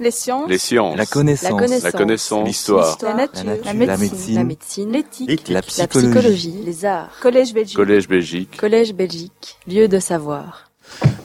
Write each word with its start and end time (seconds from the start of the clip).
Les 0.00 0.10
sciences. 0.10 0.48
Les 0.48 0.58
sciences. 0.58 0.96
La 0.96 1.04
connaissance. 1.06 1.82
La 1.82 1.92
connaissance. 1.92 2.40
La. 2.40 2.44
L'histoire. 2.46 2.98
La 3.02 3.14
nature. 3.14 3.44
La 3.44 3.52
nature. 3.52 3.64
La 3.66 3.72
La 3.84 3.96
médecine. 4.44 4.90
La. 4.90 4.98
L'éthique. 4.98 5.48
La 5.48 5.54
La 5.54 5.62
psychologie. 5.62 6.08
psychologie. 6.10 6.54
Les 6.64 6.84
arts. 6.86 7.10
Collège 7.20 7.52
Belgique. 7.52 7.76
Collège 7.76 8.08
Belgique. 8.08 8.56
Collège 8.56 8.94
Belgique. 8.94 9.58
Lieu 9.68 9.88
de 9.88 9.98
savoir. 10.00 10.70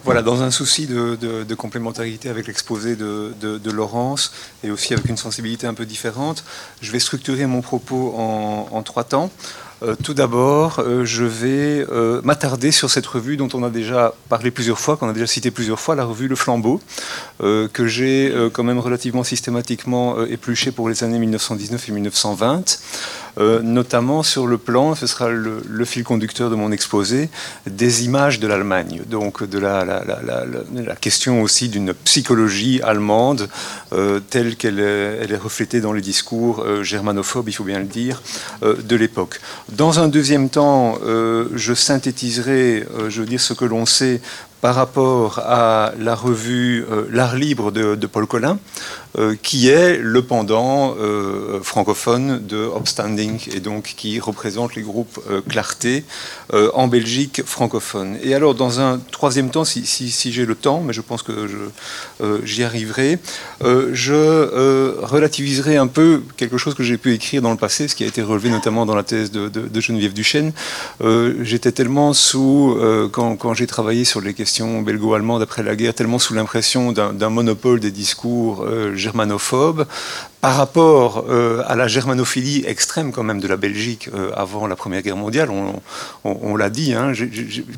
Voilà, 0.04 0.22
dans 0.22 0.44
un 0.44 0.52
souci 0.52 0.86
de, 0.86 1.16
de- 1.20 1.44
de 1.44 1.56
complémentarité 1.56 2.30
avec 2.30 2.46
l'exposé 2.48 2.96
de, 2.96 3.34
de- 3.42 3.58
de 3.58 3.72
Laurence 3.72 4.32
et 4.64 4.70
aussi 4.70 4.94
avec 4.94 5.06
une 5.06 5.18
sensibilité 5.18 5.66
un 5.66 5.74
peu 5.74 5.86
différente, 5.88 6.44
je 6.82 6.92
vais 6.92 7.00
structurer 7.00 7.48
mon 7.48 7.62
propos 7.62 8.14
en, 8.16 8.68
en 8.72 8.84
trois 8.84 9.06
temps. 9.06 9.32
Euh, 9.84 9.96
tout 10.02 10.14
d'abord, 10.14 10.80
euh, 10.80 11.04
je 11.04 11.26
vais 11.26 11.86
euh, 11.92 12.22
m'attarder 12.24 12.72
sur 12.72 12.90
cette 12.90 13.06
revue 13.06 13.36
dont 13.36 13.50
on 13.54 13.64
a 13.64 13.70
déjà 13.70 14.14
parlé 14.30 14.50
plusieurs 14.50 14.80
fois, 14.80 14.96
qu'on 14.96 15.10
a 15.10 15.14
déjà 15.14 15.28
cité 15.28 15.52
plusieurs 15.52 15.80
fois, 15.80 15.96
la 15.96 16.06
revue 16.06 16.28
Le 16.28 16.36
Flambeau, 16.36 16.80
que 17.40 17.88
j'ai 17.88 18.34
quand 18.54 18.64
même 18.64 18.80
relativement 18.80 19.24
systématiquement 19.24 20.18
euh, 20.18 20.32
épluché 20.32 20.72
pour 20.72 20.90
les 20.90 21.04
années 21.04 21.20
1919 21.20 21.90
et 21.90 21.92
1920, 21.92 22.80
euh, 23.38 23.62
notamment 23.62 24.24
sur 24.24 24.48
le 24.48 24.58
plan, 24.58 24.96
ce 24.96 25.08
sera 25.08 25.30
le, 25.30 25.86
fil 25.86 26.04
conducteur 26.04 26.50
de 26.50 26.56
mon 26.56 26.72
exposé, 26.72 27.30
des 27.68 28.06
images 28.06 28.40
de 28.40 28.48
l'Allemagne, 28.48 29.02
donc 29.08 29.44
de 29.44 29.60
la, 29.60 30.96
question 31.00 31.42
aussi 31.42 31.70
d'une 31.70 31.94
psychologie 31.94 32.82
allemande 32.82 33.50
euh, 33.94 34.20
telle 34.20 34.56
qu'elle 34.56 34.80
est, 34.80 35.36
reflétée 35.36 35.82
dans 35.82 35.94
les 35.94 36.02
discours 36.02 36.62
euh, 36.62 36.82
germanophobes, 36.82 37.50
il 37.50 37.54
faut 37.54 37.64
bien 37.64 37.80
le 37.80 37.86
dire, 37.86 38.22
de 38.62 38.96
l'époque. 38.96 39.42
Dans 39.72 40.00
un 40.00 40.08
deuxième 40.08 40.50
temps, 40.50 40.98
je 41.04 41.74
synthétiserai, 41.74 42.88
je 43.10 43.20
veux 43.22 43.28
dire, 43.28 43.42
ce 43.42 43.54
que 43.54 43.66
l'on 43.66 43.86
sait 43.86 44.22
par 44.66 44.74
rapport 44.74 45.38
à 45.46 45.94
la 46.00 46.16
revue 46.16 46.88
euh, 46.92 47.06
L'Art 47.12 47.36
libre 47.36 47.72
de, 47.72 48.08
Paul 48.08 48.26
Collin, 48.26 48.58
euh, 49.20 49.36
qui 49.44 49.70
est 49.70 50.00
le 50.02 50.24
pendant 50.24 50.96
euh, 50.98 51.62
francophone 51.62 52.44
de 52.44 52.72
Upstanding 52.76 53.38
et 53.54 53.60
donc 53.60 53.94
qui 53.96 54.20
représente 54.20 54.74
les 54.74 54.82
groupes 54.82 55.20
Clarté 55.48 56.04
en 56.52 56.88
Belgique 56.88 57.44
francophone. 57.46 58.18
Et 58.24 58.34
alors, 58.34 58.56
dans 58.56 58.80
un 58.80 59.00
troisième 59.12 59.52
temps, 59.52 59.66
si, 59.66 60.32
j'ai 60.32 60.46
le 60.46 60.56
temps, 60.56 60.82
mais 60.82 60.94
je 60.94 61.02
pense 61.02 61.22
que 61.22 61.48
j'y 62.44 62.64
arriverai, 62.64 63.20
je 63.62 64.96
relativiserai 65.02 65.78
un 65.78 65.88
peu 65.88 66.22
quelque 66.38 66.58
chose 66.58 66.74
que 66.76 66.84
j'ai 66.84 66.98
pu 66.98 67.14
écrire 67.14 67.42
dans 67.42 67.52
le 67.52 67.58
passé, 67.58 67.88
ce 67.88 67.96
qui 67.96 68.04
a 68.04 68.08
été 68.08 68.22
relevé 68.22 68.50
notamment 68.50 68.86
dans 68.86 68.96
la 68.96 69.04
thèse 69.04 69.32
de, 69.32 69.80
Geneviève 69.80 70.14
Duchesne. 70.14 70.54
J'étais 71.42 71.72
tellement 71.72 72.14
sous, 72.14 72.78
quand, 73.12 73.36
quand 73.36 73.54
j'ai 73.54 73.68
travaillé 73.68 74.06
sur 74.06 74.22
les 74.22 74.34
questions 74.34 74.55
belgo-allemandes 74.62 75.42
après 75.42 75.64
la 75.64 75.76
guerre, 75.76 75.94
tellement 75.94 76.20
sous 76.20 76.34
l'impression 76.34 76.92
d'un 76.92 77.14
d'un 77.14 77.30
monopole 77.30 77.80
des 77.80 77.92
discours 77.92 78.64
euh, 78.64 78.96
germanophobes 78.96 79.86
par 80.46 80.58
rapport 80.58 81.26
euh, 81.28 81.64
à 81.66 81.76
la 81.76 81.88
germanophilie 81.88 82.64
extrême 82.68 83.12
quand 83.12 83.24
même 83.24 83.40
de 83.40 83.48
la 83.48 83.58
Belgique 83.58 84.10
euh, 84.14 84.30
avant 84.36 84.68
la 84.68 84.76
Première 84.76 85.02
Guerre 85.02 85.18
mondiale, 85.18 85.50
on, 86.24 86.56
l'a 86.56 86.70
dit, 86.70 86.94
hein, 86.94 87.14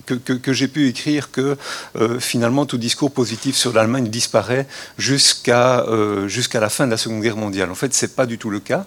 que, 0.05 0.53
j'ai 0.53 0.67
pu 0.67 0.89
écrire 0.89 1.31
que 1.31 1.55
euh, 1.95 2.19
finalement 2.19 2.65
tout 2.65 2.77
discours 2.77 3.11
positif 3.11 3.55
sur 3.55 3.71
l'Allemagne 3.71 4.09
disparaît 4.09 4.67
jusqu'à 4.97 5.85
jusqu'à 6.25 6.59
la 6.59 6.67
fin 6.67 6.85
de 6.87 6.91
la 6.91 6.97
Seconde 6.97 7.21
Guerre 7.21 7.37
mondiale. 7.37 7.71
En 7.71 7.75
fait, 7.75 7.93
c'est 7.93 8.15
pas 8.15 8.25
du 8.25 8.37
tout 8.37 8.49
le 8.49 8.59
cas. 8.59 8.85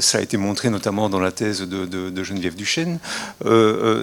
Ça 0.00 0.18
a 0.18 0.20
été 0.22 0.38
montré 0.38 0.70
notamment 0.70 1.10
dans 1.10 1.20
la 1.20 1.32
thèse 1.32 1.60
de, 1.60 2.24
Geneviève 2.24 2.54
Duchesne. 2.54 2.98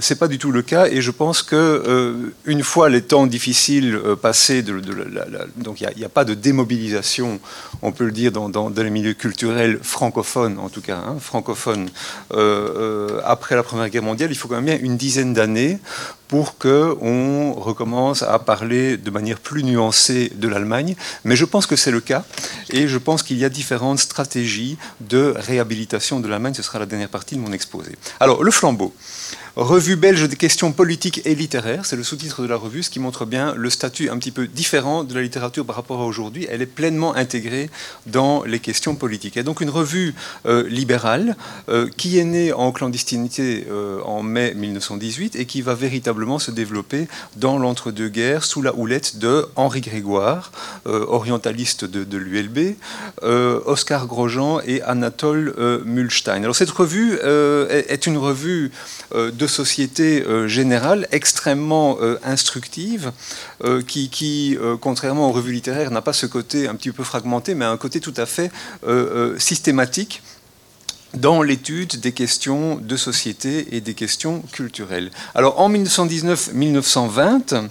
C'est 0.02 0.20
pas 0.20 0.28
du 0.28 0.38
tout 0.38 0.52
le 0.52 0.62
cas, 0.62 0.86
et 0.86 1.02
je 1.02 1.12
pense 1.12 1.42
que 1.42 2.32
une 2.46 2.64
fois 2.64 2.90
les 2.90 3.02
temps 3.02 3.26
difficiles 3.26 4.00
passés, 4.22 4.62
donc 4.62 5.82
il 5.82 5.90
n'y 5.98 6.06
a, 6.06 6.10
pas 6.10 6.26
de 6.26 6.36
démobilisation, 6.36 7.40
on 7.82 7.92
peut 7.92 8.06
le 8.06 8.12
dire 8.12 8.32
dans- 8.32 8.59
dans 8.70 8.84
les 8.84 8.90
milieux 8.90 9.14
culturels 9.14 9.80
francophones, 9.82 10.58
en 10.60 10.70
tout 10.70 10.82
cas 10.82 10.98
hein, 10.98 11.18
francophones, 11.20 11.90
euh, 12.34 13.18
euh, 13.18 13.22
après 13.26 13.56
la 13.56 13.64
Première 13.64 13.90
Guerre 13.90 14.04
mondiale, 14.04 14.32
il 14.32 14.36
faut 14.36 14.48
quand 14.48 14.56
même 14.62 14.66
bien 14.66 14.80
une 14.80 14.98
dizaine 14.98 15.34
d'années 15.34 15.80
pour 16.30 16.58
que 16.58 16.96
on 17.02 17.54
recommence 17.54 18.22
à 18.24 18.40
parler 18.40 18.96
de 18.96 19.12
manière 19.12 19.40
plus 19.40 19.64
nuancée 19.64 20.32
de 20.36 20.48
l'Allemagne. 20.48 20.96
Mais 21.26 21.36
je 21.36 21.44
pense 21.44 21.66
que 21.66 21.76
c'est 21.76 21.92
le 21.92 22.00
cas, 22.00 22.24
et 22.70 22.88
je 22.88 22.98
pense 22.98 23.24
qu'il 23.24 23.38
y 23.38 23.44
a 23.44 23.50
différentes 23.50 24.00
stratégies 24.00 24.78
de 25.02 25.34
réhabilitation 25.36 26.22
de 26.22 26.28
l'Allemagne. 26.30 26.54
Ce 26.54 26.64
sera 26.64 26.80
la 26.80 26.86
dernière 26.86 27.10
partie 27.10 27.36
de 27.36 27.42
mon 27.42 27.52
exposé. 27.52 27.92
Alors, 28.22 28.44
le 28.44 28.52
flambeau. 28.52 28.94
Revue 29.56 29.96
belge 29.96 30.30
des 30.30 30.36
questions 30.36 30.72
politiques 30.72 31.22
et 31.26 31.36
littéraires, 31.36 31.86
c'est 31.86 31.96
le 31.96 32.04
sous-titre 32.04 32.44
de 32.44 32.48
la 32.48 32.56
revue, 32.56 32.84
ce 32.84 32.90
qui 32.90 33.00
montre 33.00 33.26
bien 33.26 33.54
le 33.56 33.70
statut 33.70 34.10
un 34.10 34.18
petit 34.18 34.32
peu 34.32 34.48
différent 34.48 35.04
de 35.04 35.14
la 35.14 35.22
littérature 35.22 35.66
par 35.66 35.76
rapport 35.76 36.00
à 36.00 36.06
aujourd'hui. 36.06 36.48
Elle 36.50 36.62
est 36.62 36.68
pleinement 36.68 37.16
intégrée 37.16 37.70
dans 38.06 38.44
les 38.44 38.60
questions 38.60 38.96
politiques. 38.96 39.36
Et 39.36 39.44
donc 39.44 39.60
une 39.60 39.70
revue 39.70 40.14
euh, 40.46 40.68
libérale 40.70 41.36
euh, 41.68 41.90
qui 41.98 42.20
est 42.20 42.24
née 42.24 42.54
en 42.54 42.72
clandestinité 42.72 43.68
euh, 43.70 44.02
en 44.04 44.24
mai 44.24 44.54
1918 44.54 45.36
et 45.36 45.46
qui 45.46 45.62
va 45.62 45.74
véritablement 45.74 46.19
se 46.40 46.52
développer 46.52 47.08
dans 47.38 47.58
l'entre-deux-guerres 47.58 48.44
sous 48.44 48.62
la 48.62 48.76
houlette 48.76 49.18
de 49.18 49.48
Henri 49.56 49.82
Grégoire, 49.82 50.52
euh, 50.88 51.06
orientaliste 51.08 51.86
de, 51.86 52.18
l'ULB, 52.18 52.76
euh, 53.24 53.60
Oscar 53.66 54.08
Grosjean 54.08 54.62
et 54.66 54.82
Anatole 54.82 55.54
euh, 55.58 55.82
Mulstein. 55.86 56.44
Alors 56.44 56.56
cette 56.56 56.70
revue 56.70 57.18
euh, 57.24 57.68
est, 57.70 58.06
une 58.06 58.18
revue 58.18 58.72
de 59.14 59.48
société 59.48 60.24
générale 60.48 61.08
extrêmement 61.12 61.98
instructive, 62.24 63.12
qui, 63.88 64.58
contrairement 64.82 65.30
aux 65.30 65.32
revues 65.32 65.54
littéraires, 65.54 65.92
n'a 65.92 66.02
pas 66.02 66.14
ce 66.14 66.26
côté 66.26 66.68
un 66.68 66.76
petit 66.76 66.92
peu 66.92 67.04
fragmenté, 67.04 67.56
mais 67.56 67.66
un 67.66 67.78
côté 67.78 68.00
tout 68.00 68.14
à 68.18 68.26
fait 68.26 68.52
systématique 69.38 70.22
dans 71.14 71.42
l'étude 71.42 72.00
des 72.00 72.12
questions 72.12 72.76
de 72.76 72.96
société 72.96 73.76
et 73.76 73.82
des 73.82 73.94
questions 73.94 74.42
culturelles. 74.52 75.12
Alors 75.36 75.60
en 75.60 75.70
1919-1920, 75.70 77.70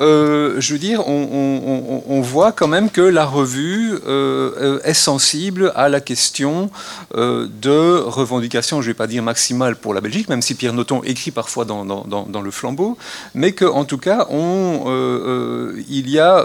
euh, 0.00 0.60
je 0.60 0.72
veux 0.72 0.78
dire, 0.78 1.06
on, 1.08 2.20
voit 2.20 2.52
quand 2.52 2.68
même 2.68 2.90
que 2.90 3.00
la 3.00 3.24
revue 3.24 3.94
euh, 4.06 4.50
euh, 4.60 4.80
est 4.84 4.94
sensible 4.94 5.72
à 5.76 5.88
la 5.88 6.00
question 6.00 6.70
de 7.14 7.98
revendication, 7.98 8.82
je 8.82 8.88
ne 8.88 8.92
vais 8.92 8.96
pas 8.96 9.06
dire 9.06 9.22
maximale 9.22 9.76
pour 9.76 9.94
la 9.94 10.00
Belgique, 10.00 10.28
même 10.28 10.42
si 10.42 10.54
Pierre 10.54 10.72
Noton 10.72 11.02
écrit 11.04 11.30
parfois 11.30 11.64
dans, 11.64 12.42
le 12.42 12.50
flambeau, 12.50 12.98
mais 13.34 13.52
qu'en 13.52 13.84
tout 13.84 13.98
cas, 13.98 14.26
il 14.30 16.10
y 16.10 16.18
a 16.18 16.44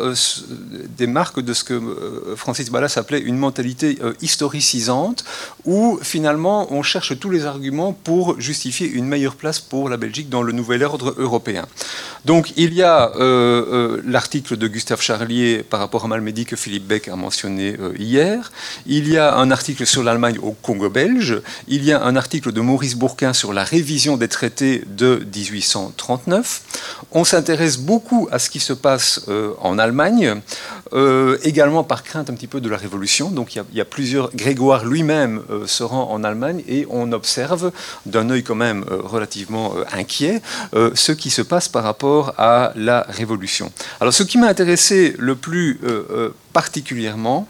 des 0.97 1.07
marques 1.07 1.41
de 1.41 1.53
ce 1.53 1.63
que 1.63 1.81
Francis 2.35 2.69
Ballas 2.69 2.93
appelait 2.97 3.19
une 3.19 3.37
mentalité 3.37 3.97
historicisante, 4.21 5.23
où 5.65 5.99
finalement 6.01 6.67
on 6.71 6.83
cherche 6.83 7.17
tous 7.19 7.29
les 7.29 7.45
arguments 7.45 7.93
pour 7.93 8.39
justifier 8.39 8.87
une 8.87 9.05
meilleure 9.05 9.35
place 9.35 9.59
pour 9.59 9.89
la 9.89 9.97
Belgique 9.97 10.29
dans 10.29 10.43
le 10.43 10.51
nouvel 10.51 10.83
ordre 10.83 11.15
européen. 11.17 11.65
Donc 12.25 12.53
il 12.55 12.73
y 12.73 12.83
a 12.83 13.11
euh, 13.41 14.01
l'article 14.05 14.57
de 14.57 14.67
Gustave 14.67 15.01
Charlier 15.01 15.63
par 15.63 15.79
rapport 15.79 16.05
à 16.05 16.07
Malmedy 16.07 16.45
que 16.45 16.55
Philippe 16.55 16.87
Beck 16.87 17.07
a 17.07 17.15
mentionné 17.15 17.75
euh, 17.79 17.93
hier. 17.97 18.51
Il 18.85 19.09
y 19.09 19.17
a 19.17 19.35
un 19.35 19.51
article 19.51 19.85
sur 19.85 20.03
l'Allemagne 20.03 20.37
au 20.41 20.51
Congo 20.51 20.89
belge. 20.89 21.41
Il 21.67 21.83
y 21.83 21.91
a 21.91 22.03
un 22.03 22.15
article 22.15 22.51
de 22.51 22.61
Maurice 22.61 22.95
Bourquin 22.95 23.33
sur 23.33 23.53
la 23.53 23.63
révision 23.63 24.17
des 24.17 24.27
traités 24.27 24.83
de 24.87 25.23
1839. 25.33 26.61
On 27.11 27.23
s'intéresse 27.23 27.77
beaucoup 27.77 28.27
à 28.31 28.39
ce 28.39 28.49
qui 28.49 28.59
se 28.59 28.73
passe 28.73 29.21
euh, 29.27 29.53
en 29.59 29.77
Allemagne, 29.77 30.41
euh, 30.93 31.37
également 31.43 31.83
par 31.83 32.03
crainte 32.03 32.29
un 32.29 32.33
petit 32.33 32.47
peu 32.47 32.61
de 32.61 32.69
la 32.69 32.77
révolution. 32.77 33.31
Donc 33.31 33.55
il 33.55 33.63
y 33.73 33.81
a, 33.81 33.85
plusieurs. 33.85 34.31
Grégoire 34.35 34.85
lui-même 34.85 35.41
euh, 35.49 35.67
se 35.67 35.83
rend 35.83 36.11
en 36.11 36.23
Allemagne 36.23 36.63
et 36.67 36.85
on 36.89 37.11
observe 37.11 37.71
d'un 38.05 38.29
œil 38.29 38.43
quand 38.43 38.55
même 38.55 38.85
euh, 38.91 38.99
relativement 39.03 39.73
euh, 39.75 39.83
inquiet 39.91 40.41
euh, 40.73 40.91
ce 40.95 41.11
qui 41.11 41.29
se 41.29 41.41
passe 41.41 41.67
par 41.67 41.83
rapport 41.83 42.33
à 42.37 42.71
la 42.75 43.05
révolution. 43.09 43.30
Alors 43.99 44.13
ce 44.13 44.23
qui 44.23 44.37
m'a 44.37 44.47
intéressé 44.47 45.15
le 45.17 45.35
plus 45.35 45.79
euh, 45.83 46.03
euh, 46.11 46.29
particulièrement, 46.53 47.47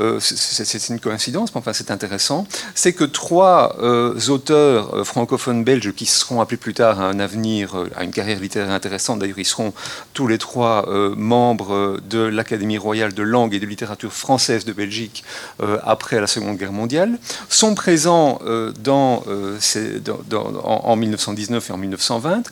euh, 0.00 0.18
c'est- 0.20 0.88
une 0.88 1.00
coïncidence, 1.00 1.54
mais 1.54 1.58
enfin 1.58 1.72
c'est 1.72 1.90
intéressant, 1.90 2.46
c'est 2.74 2.92
que 2.92 3.04
trois 3.04 3.76
euh, 3.80 4.18
auteurs 4.28 4.94
euh, 4.94 5.04
francophones 5.04 5.64
belges 5.64 5.92
qui 5.92 6.06
seront 6.06 6.40
appelés 6.40 6.56
plus 6.56 6.74
tard 6.74 7.00
à 7.00 7.04
un 7.04 7.18
avenir, 7.20 7.74
à 7.96 8.04
une 8.04 8.10
carrière 8.10 8.40
littéraire 8.40 8.70
intéressante, 8.72 9.18
d'ailleurs 9.18 9.38
ils 9.38 9.44
seront 9.44 9.72
tous 10.14 10.26
les 10.26 10.38
trois 10.38 10.86
membres 11.16 11.98
de 12.08 12.18
l'Académie 12.20 12.78
royale 12.78 13.12
de 13.14 13.22
langue 13.22 13.54
et 13.54 13.60
de 13.60 13.66
littérature 13.66 14.12
française 14.12 14.64
de 14.64 14.72
Belgique 14.72 15.24
après 15.84 16.20
la 16.20 16.26
Seconde 16.26 16.56
Guerre 16.56 16.72
mondiale, 16.72 17.18
sont 17.48 17.74
présents 17.74 18.38
en, 18.88 20.80
en 20.84 20.96
1919 20.96 21.70
et 21.70 21.72
en 21.72 21.76
1920 21.78 22.42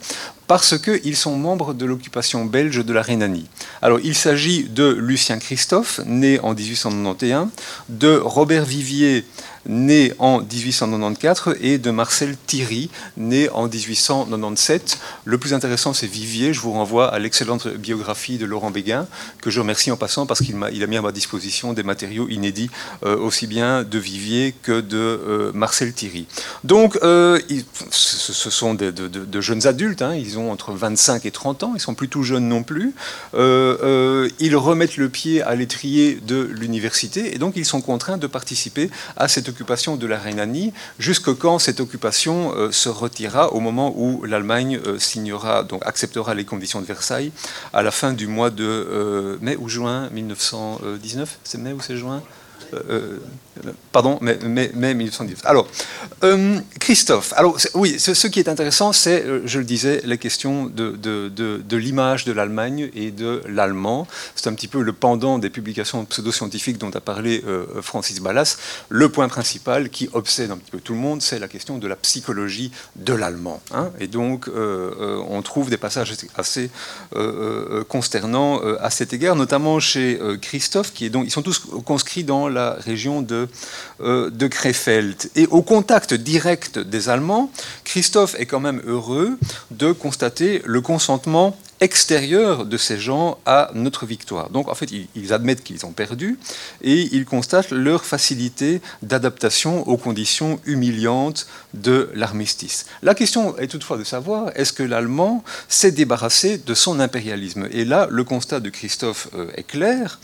parce 0.47 0.79
qu'ils 0.79 1.17
sont 1.17 1.37
membres 1.37 1.75
de 1.75 1.85
l'occupation 1.85 2.45
belge 2.45 2.85
de 2.85 2.93
la 2.93 3.03
Rhénanie. 3.03 3.49
Alors, 3.83 3.99
il 4.05 4.15
s'agit 4.15 4.63
de 4.65 4.85
Lucien 4.87 5.39
Christophe, 5.41 5.86
né 6.05 6.39
en 6.43 6.55
1891, 6.55 7.51
de 7.89 8.19
Robert 8.23 8.65
Vivier, 8.65 9.25
né 9.69 10.13
en 10.19 10.41
1894, 10.41 11.57
et 11.61 11.79
de 11.79 11.91
Marcel 11.91 12.37
Thierry, 12.47 12.91
né 13.17 13.49
en 13.51 13.69
1897. 13.69 14.99
Le 15.25 15.39
plus 15.39 15.55
intéressant, 15.55 15.93
c'est 15.93 16.07
Vivier. 16.07 16.53
Je 16.53 16.61
vous 16.61 16.73
renvoie 16.73 17.13
à 17.13 17.19
l'excellente 17.19 17.69
biographie 17.69 18.39
de 18.39 18.47
Laurent 18.47 18.71
Béguin, 18.71 19.07
que 19.41 19.51
je 19.51 19.61
remercie 19.61 19.91
en 19.91 19.97
passant 19.97 20.27
parce 20.27 20.41
qu'il 20.41 20.57
a, 20.63 20.87
mis 20.87 20.97
à 20.97 21.03
ma 21.03 21.13
disposition 21.13 21.73
des 21.73 21.83
matériaux 21.83 22.29
inédits, 22.29 22.71
euh, 23.05 23.17
aussi 23.17 23.47
bien 23.47 23.83
de 23.83 23.99
Vivier 23.99 24.55
que 24.63 24.81
de 24.81 24.97
euh, 24.97 25.53
Marcel 25.53 25.93
Thierry. 25.93 26.27
Donc, 26.65 26.99
euh, 27.03 27.39
ce 27.91 28.51
sont 28.51 28.75
de, 28.75 29.41
jeunes 29.41 29.67
adultes, 29.67 30.03
hein. 30.03 30.15
ils 30.15 30.39
ont 30.39 30.51
entre 30.51 30.73
25 30.73 31.27
et 31.27 31.31
30 31.31 31.63
ans, 31.63 31.73
ils 31.75 31.81
sont 31.81 31.95
plus 31.95 32.09
tout 32.09 32.23
jeunes 32.23 32.49
non 32.49 32.63
plus. 32.63 32.95
ils 33.35 34.57
remettent 34.57 34.97
le 34.97 35.09
pied 35.09 35.43
à 35.43 35.55
l'étrier 35.55 36.19
de 36.27 36.43
l'université 36.43 37.35
et 37.35 37.39
donc 37.39 37.55
ils 37.57 37.65
sont 37.65 37.81
contraints 37.81 38.17
de 38.17 38.27
participer 38.27 38.91
à 39.17 39.29
cette 39.29 39.56
occupation 39.57 39.97
de 39.97 40.07
la 40.07 40.19
Rhénanie, 40.19 40.73
jusque 40.99 41.33
quand 41.35 41.59
cette 41.59 41.81
occupation 41.81 42.53
se 42.71 42.89
retirera 42.89 43.53
au 43.53 43.61
moment 43.61 43.95
où 43.97 44.25
l'Allemagne 44.25 44.79
signera, 44.99 45.63
donc 45.63 45.81
acceptera 45.87 46.35
les 46.35 46.45
conditions 46.45 46.81
de 46.81 46.87
Versailles 46.87 47.33
à 47.73 47.83
la 47.83 47.91
fin 47.91 48.13
du 48.13 48.27
mois 48.27 48.51
de 48.51 49.39
mai 49.41 49.57
ou 49.57 49.69
juin 49.69 50.11
1919. 50.11 51.39
C'est 51.45 51.59
mai 51.59 51.73
ou 51.73 51.81
c'est 51.81 51.97
juin? 51.97 52.23
Euh, 52.75 53.19
pardon, 53.93 54.19
mais, 54.21 54.39
mais, 54.45 54.71
mais 54.75 54.95
1910. 54.95 55.41
Alors, 55.45 55.69
euh, 56.25 56.59
Christophe, 56.79 57.33
alors 57.37 57.57
oui, 57.75 57.99
ce, 57.99 58.27
qui 58.27 58.39
est 58.39 58.49
intéressant, 58.49 58.93
c'est, 58.93 59.25
euh, 59.25 59.43
je 59.45 59.59
le 59.59 59.65
disais, 59.65 60.03
la 60.05 60.17
question 60.17 60.67
de, 60.67 61.77
l'image 61.77 62.25
de 62.25 62.33
l'Allemagne 62.33 62.91
et 62.95 63.11
de 63.11 63.43
l'allemand. 63.49 64.07
C'est 64.35 64.49
un 64.49 64.55
petit 64.55 64.69
peu 64.69 64.83
le 64.83 64.93
pendant 64.93 65.39
des 65.39 65.51
publications 65.51 66.05
pseudo-scientifiques 66.05 66.79
dont 66.79 66.91
a 66.91 67.01
parlé 67.01 67.43
Francis 67.83 68.21
Ballas. 68.21 68.57
Le 68.89 69.09
point 69.09 69.29
principal 69.29 69.91
qui 69.91 70.09
obsède 70.13 70.51
un 70.51 70.57
petit 70.57 70.71
peu 70.71 70.81
tout 70.81 70.95
le 70.95 70.99
monde, 70.99 71.23
c'est 71.23 71.39
la 71.39 71.49
question 71.49 71.79
de 71.79 71.87
la 71.87 71.97
psychologie 71.97 72.71
de 72.97 73.13
l'allemand. 73.13 73.61
Hein. 73.73 73.91
et 74.01 74.07
donc, 74.07 74.49
on 74.49 75.43
trouve 75.43 75.71
des 75.71 75.77
passages 75.77 76.15
assez 76.37 76.71
consternants 77.89 78.61
à 78.81 78.91
cet 78.91 79.13
égard, 79.13 79.37
notamment 79.37 79.81
chez 79.81 80.19
Christophe, 80.41 80.93
qui 80.93 81.07
est 81.07 81.11
donc, 81.11 81.27
ils 81.27 81.31
sont 81.31 81.43
tous 81.43 81.59
conscrits 81.85 82.25
dans 82.25 82.49
la 82.49 82.75
région 82.75 83.23
de, 83.23 83.46
euh, 84.01 84.31
de 84.31 84.47
Krefeld. 84.47 85.31
Et 85.37 85.47
au 85.49 85.63
contact 85.63 86.15
direct 86.15 86.79
des 86.79 87.09
Allemands, 87.09 87.51
Christophe 87.85 88.35
est 88.39 88.47
quand 88.47 88.61
même 88.61 88.83
heureux 88.87 89.39
de 89.71 89.93
constater 89.93 90.63
le 90.65 90.81
consentement 90.81 91.57
extérieur 91.81 92.65
de 92.65 92.77
ces 92.77 92.99
gens 92.99 93.39
à 93.45 93.71
notre 93.75 94.07
victoire. 94.07 94.51
Donc 94.51 94.69
en 94.69 94.75
fait, 94.75 94.91
ils, 95.15 95.33
admettent 95.33 95.63
qu'ils 95.63 95.85
ont 95.85 95.93
perdu 95.93 96.39
et 96.83 97.09
ils 97.13 97.25
constatent 97.25 97.71
leur 97.71 98.05
facilité 98.05 98.81
d'adaptation 99.03 99.87
aux 99.89 99.97
conditions 99.97 100.61
humiliantes 100.65 101.47
de 101.75 102.11
l'armistice. 102.15 102.87
La 103.03 103.15
question 103.15 103.57
est 103.59 103.69
toutefois 103.69 103.99
de 103.99 104.05
savoir 104.05 104.51
est-ce 104.55 104.73
que 104.73 104.83
l'Allemand 104.83 105.45
s'est 105.69 105.93
débarrassé 105.93 106.59
de 106.59 106.75
son 106.75 107.01
impérialisme? 107.01 107.69
Et 107.71 107.85
là, 107.85 108.09
le 108.11 108.25
constat 108.25 108.61
de 108.61 108.71
Christophe 108.71 109.29
euh, 109.35 109.49
est 109.57 109.67
clair. 109.67 110.19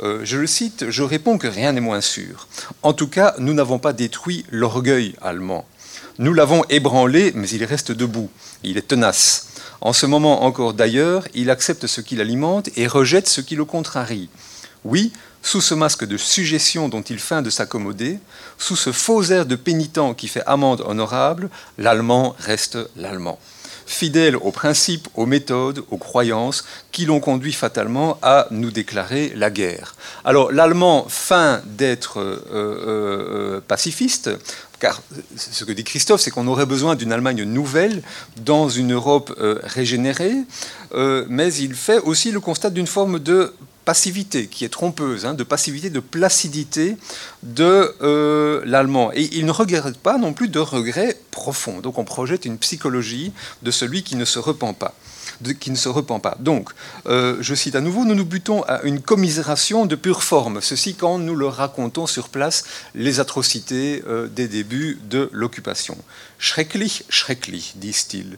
Euh, 0.00 0.20
je 0.24 0.36
le 0.36 0.46
cite, 0.46 0.90
je 0.90 1.02
réponds 1.02 1.38
que 1.38 1.48
rien 1.48 1.72
n'est 1.72 1.80
moins 1.80 2.00
sûr. 2.00 2.48
En 2.82 2.92
tout 2.92 3.08
cas, 3.08 3.34
nous 3.38 3.54
n'avons 3.54 3.78
pas 3.78 3.92
détruit 3.92 4.44
l'orgueil 4.50 5.14
allemand. 5.22 5.64
Nous 6.18 6.34
l'avons 6.34 6.64
ébranlé, 6.68 7.32
mais 7.34 7.48
il 7.48 7.64
reste 7.64 7.92
debout. 7.92 8.28
Il 8.64 8.76
est 8.76 8.88
tenace. 8.88 9.47
En 9.80 9.92
ce 9.92 10.06
moment 10.06 10.44
encore 10.44 10.74
d'ailleurs, 10.74 11.26
il 11.34 11.50
accepte 11.50 11.86
ce 11.86 12.00
qui 12.00 12.16
l'alimente 12.16 12.68
et 12.76 12.86
rejette 12.86 13.28
ce 13.28 13.40
qui 13.40 13.54
le 13.54 13.64
contrarie. 13.64 14.28
Oui, 14.84 15.12
sous 15.42 15.60
ce 15.60 15.74
masque 15.74 16.04
de 16.04 16.16
suggestion 16.16 16.88
dont 16.88 17.02
il 17.02 17.18
feint 17.18 17.42
de 17.42 17.50
s'accommoder, 17.50 18.18
sous 18.58 18.76
ce 18.76 18.92
faux 18.92 19.22
air 19.24 19.46
de 19.46 19.56
pénitent 19.56 20.16
qui 20.16 20.28
fait 20.28 20.44
amende 20.46 20.82
honorable, 20.86 21.48
l'allemand 21.78 22.34
reste 22.38 22.78
l'allemand 22.96 23.38
fidèle 23.88 24.36
aux 24.36 24.52
principes, 24.52 25.08
aux 25.14 25.24
méthodes, 25.24 25.82
aux 25.90 25.96
croyances 25.96 26.64
qui 26.92 27.06
l'ont 27.06 27.20
conduit 27.20 27.54
fatalement 27.54 28.18
à 28.22 28.46
nous 28.50 28.70
déclarer 28.70 29.32
la 29.34 29.50
guerre. 29.50 29.96
Alors 30.26 30.52
l'allemand 30.52 31.06
feint 31.08 31.62
d'être 31.64 32.20
euh, 32.20 32.44
euh, 32.52 33.56
euh, 33.56 33.60
pacifiste, 33.66 34.30
car 34.78 35.02
ce 35.36 35.64
que 35.64 35.72
dit 35.72 35.84
Christophe, 35.84 36.20
c'est 36.20 36.30
qu'on 36.30 36.46
aurait 36.46 36.66
besoin 36.66 36.96
d'une 36.96 37.12
Allemagne 37.12 37.42
nouvelle 37.44 38.02
dans 38.44 38.68
une 38.68 38.92
Europe 38.92 39.34
régénérée, 39.64 40.36
mais 41.28 41.52
il 41.54 41.74
fait 41.74 41.98
aussi 41.98 42.30
le 42.30 42.38
constat 42.38 42.70
d'une 42.70 42.86
forme 42.86 43.18
de 43.18 43.54
passivité 43.88 44.48
qui 44.48 44.66
est 44.66 44.68
trompeuse, 44.68 45.24
hein, 45.24 45.32
de 45.32 45.44
passivité, 45.44 45.88
de 45.88 46.00
placidité 46.00 46.98
de 47.42 47.94
euh, 48.02 48.60
l'allemand. 48.66 49.12
Et 49.14 49.30
il 49.32 49.46
ne 49.46 49.50
regrette 49.50 49.96
pas 49.96 50.18
non 50.18 50.34
plus 50.34 50.48
de 50.48 50.58
regrets 50.58 51.18
profonds. 51.30 51.80
Donc 51.80 51.96
on 51.96 52.04
projette 52.04 52.44
une 52.44 52.58
psychologie 52.58 53.32
de 53.62 53.70
celui 53.70 54.02
qui 54.02 54.14
ne 54.16 54.26
se 54.26 54.38
repent 54.38 54.74
pas. 54.78 54.92
De, 55.40 55.52
qui 55.52 55.70
ne 55.70 55.76
se 55.76 55.88
repent 55.88 56.20
pas. 56.20 56.36
Donc, 56.40 56.68
euh, 57.06 57.36
je 57.40 57.54
cite 57.54 57.76
à 57.76 57.80
nouveau, 57.80 58.04
nous 58.04 58.14
nous 58.14 58.26
butons 58.26 58.62
à 58.64 58.82
une 58.82 59.00
commisération 59.00 59.86
de 59.86 59.96
pure 59.96 60.22
forme. 60.22 60.60
Ceci 60.60 60.94
quand 60.94 61.18
nous 61.18 61.36
leur 61.36 61.54
racontons 61.54 62.06
sur 62.06 62.28
place 62.28 62.64
les 62.94 63.20
atrocités 63.20 64.02
euh, 64.06 64.26
des 64.26 64.48
débuts 64.48 64.98
de 65.08 65.30
l'occupation. 65.32 65.96
Schrecklich, 66.38 67.04
schrecklich, 67.08 67.72
disent-ils. 67.76 68.36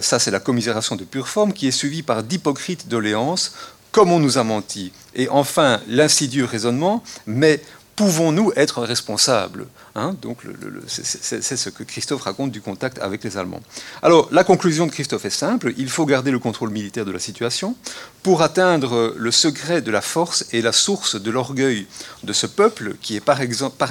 ça, 0.00 0.18
c'est 0.18 0.30
la 0.30 0.40
commisération 0.40 0.96
de 0.96 1.04
pure 1.04 1.28
forme 1.28 1.52
qui 1.52 1.68
est 1.68 1.78
suivie 1.82 2.02
par 2.02 2.22
d'hypocrites 2.22 2.88
doléances 2.88 3.52
comme 3.92 4.12
on 4.12 4.18
nous 4.18 4.38
a 4.38 4.44
menti. 4.44 4.92
Et 5.14 5.28
enfin, 5.28 5.80
l'insidieux 5.88 6.44
raisonnement, 6.44 7.02
mais 7.26 7.60
pouvons-nous 8.00 8.50
être 8.56 8.80
responsables 8.80 9.66
hein 9.94 10.16
Donc, 10.22 10.38
c'est 10.86 11.56
ce 11.58 11.68
que 11.68 11.82
Christophe 11.82 12.22
raconte 12.22 12.50
du 12.50 12.62
contact 12.62 12.98
avec 12.98 13.22
les 13.22 13.36
Allemands. 13.36 13.60
Alors, 14.00 14.26
la 14.32 14.42
conclusion 14.42 14.86
de 14.86 14.90
Christophe 14.90 15.26
est 15.26 15.28
simple 15.28 15.74
il 15.76 15.90
faut 15.90 16.06
garder 16.06 16.30
le 16.30 16.38
contrôle 16.38 16.70
militaire 16.70 17.04
de 17.04 17.12
la 17.12 17.18
situation 17.18 17.76
pour 18.22 18.40
atteindre 18.40 19.14
le 19.18 19.30
secret 19.30 19.82
de 19.82 19.90
la 19.90 20.00
force 20.00 20.46
et 20.52 20.62
la 20.62 20.72
source 20.72 21.20
de 21.20 21.30
l'orgueil 21.30 21.86
de 22.24 22.32
ce 22.32 22.46
peuple 22.46 22.94
qui 23.02 23.16
est 23.16 23.20
par, 23.20 23.40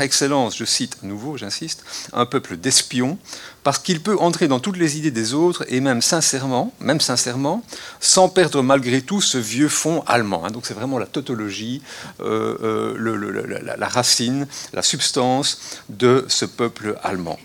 excellence, 0.02 0.58
je 0.58 0.66
cite 0.66 0.98
à 1.04 1.06
nouveau, 1.06 1.38
j'insiste, 1.38 1.84
un 2.14 2.26
peuple 2.26 2.58
d'espions, 2.58 3.18
parce 3.64 3.80
qu'il 3.80 4.02
peut 4.02 4.18
entrer 4.20 4.48
dans 4.48 4.60
toutes 4.60 4.78
les 4.78 4.98
idées 4.98 5.12
des 5.12 5.34
autres 5.34 5.66
et 5.68 5.82
même 5.82 6.02
sincèrement, 6.02 6.74
même 6.80 7.02
sincèrement, 7.02 7.64
sans 8.00 8.30
perdre 8.30 8.64
malgré 8.64 9.02
tout 9.02 9.22
ce 9.22 9.38
vieux 9.38 9.68
fond 9.68 10.04
allemand. 10.08 10.46
Hein. 10.46 10.52
Donc 10.52 10.66
c'est 10.66 10.74
vraiment 10.74 10.98
la 10.98 11.06
tautologie, 11.06 11.82
euh, 12.22 12.58
euh, 12.98 13.76
la, 13.78 13.88
racine, 14.00 14.48
la 14.74 14.81
substance 14.81 15.57
de 15.90 16.25
ce 16.28 16.46
peuple 16.46 16.98
allemand. 17.04 17.40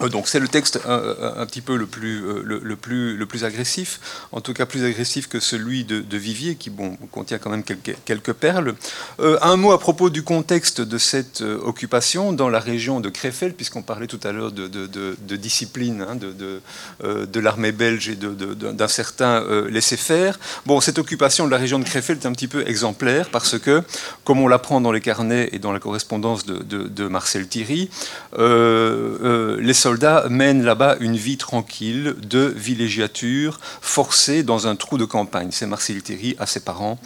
Euh, 0.00 0.08
donc 0.08 0.28
c'est 0.28 0.40
le 0.40 0.48
texte 0.48 0.80
un, 0.86 1.46
petit 1.46 1.60
peu 1.60 1.76
le 1.76 1.86
plus, 1.86 2.24
euh, 2.24 2.42
le, 2.44 2.76
plus, 2.76 3.16
le 3.16 3.26
plus 3.26 3.44
agressif, 3.44 4.00
en 4.32 4.40
tout 4.40 4.54
cas 4.54 4.66
plus 4.66 4.84
agressif 4.84 5.28
que 5.28 5.40
celui 5.40 5.84
de, 5.84 6.16
Vivier, 6.16 6.54
qui 6.54 6.70
bon, 6.70 6.96
contient 7.10 7.38
quand 7.38 7.50
même 7.50 7.64
quelques, 7.64 8.32
perles. 8.32 8.74
Euh, 9.20 9.38
un 9.42 9.56
mot 9.56 9.72
à 9.72 9.80
propos 9.80 10.08
du 10.08 10.22
contexte 10.22 10.80
de 10.80 10.98
cette 10.98 11.40
occupation 11.40 12.32
dans 12.32 12.48
la 12.48 12.60
région 12.60 13.00
de 13.00 13.08
Krefeld, 13.08 13.54
puisqu'on 13.54 13.82
parlait 13.82 14.06
tout 14.06 14.20
à 14.22 14.30
l'heure 14.30 14.52
de, 14.52 14.68
de, 14.68 15.36
discipline 15.36 16.06
hein, 16.08 16.14
de, 16.14 16.60
de 17.02 17.40
l'armée 17.40 17.72
belge 17.72 18.08
et 18.08 18.16
d'un 18.16 18.88
certain 18.88 19.44
laisser-faire. 19.68 20.38
Bon, 20.66 20.80
cette 20.80 20.98
occupation 20.98 21.46
de 21.46 21.50
la 21.50 21.56
région 21.56 21.80
de 21.80 21.84
Krefeld 21.84 22.22
est 22.22 22.26
un 22.26 22.32
petit 22.32 22.46
peu 22.46 22.66
exemplaire, 22.68 23.30
parce 23.30 23.58
que, 23.58 23.82
comme 24.24 24.40
on 24.40 24.46
l'apprend 24.46 24.80
dans 24.80 24.92
les 24.92 25.00
carnets 25.00 25.48
et 25.52 25.58
dans 25.58 25.72
la 25.72 25.80
correspondance 25.80 26.46
de, 26.46 27.08
Marcel 27.08 27.48
Thierry, 27.48 27.90
les 28.38 29.74
soldats 29.82 30.28
mènent 30.28 30.62
là-bas 30.62 30.96
une 31.00 31.16
vie 31.16 31.36
tranquille 31.36 32.14
de 32.22 32.54
villégiature 32.56 33.58
forcée 33.80 34.44
dans 34.44 34.68
un 34.68 34.76
trou 34.76 34.96
de 34.96 35.04
campagne. 35.04 35.48
C'est 35.50 35.66
Marcel 35.66 36.00
Thierry 36.04 36.36
à 36.38 36.46
ses 36.46 36.60
parents 36.60 37.00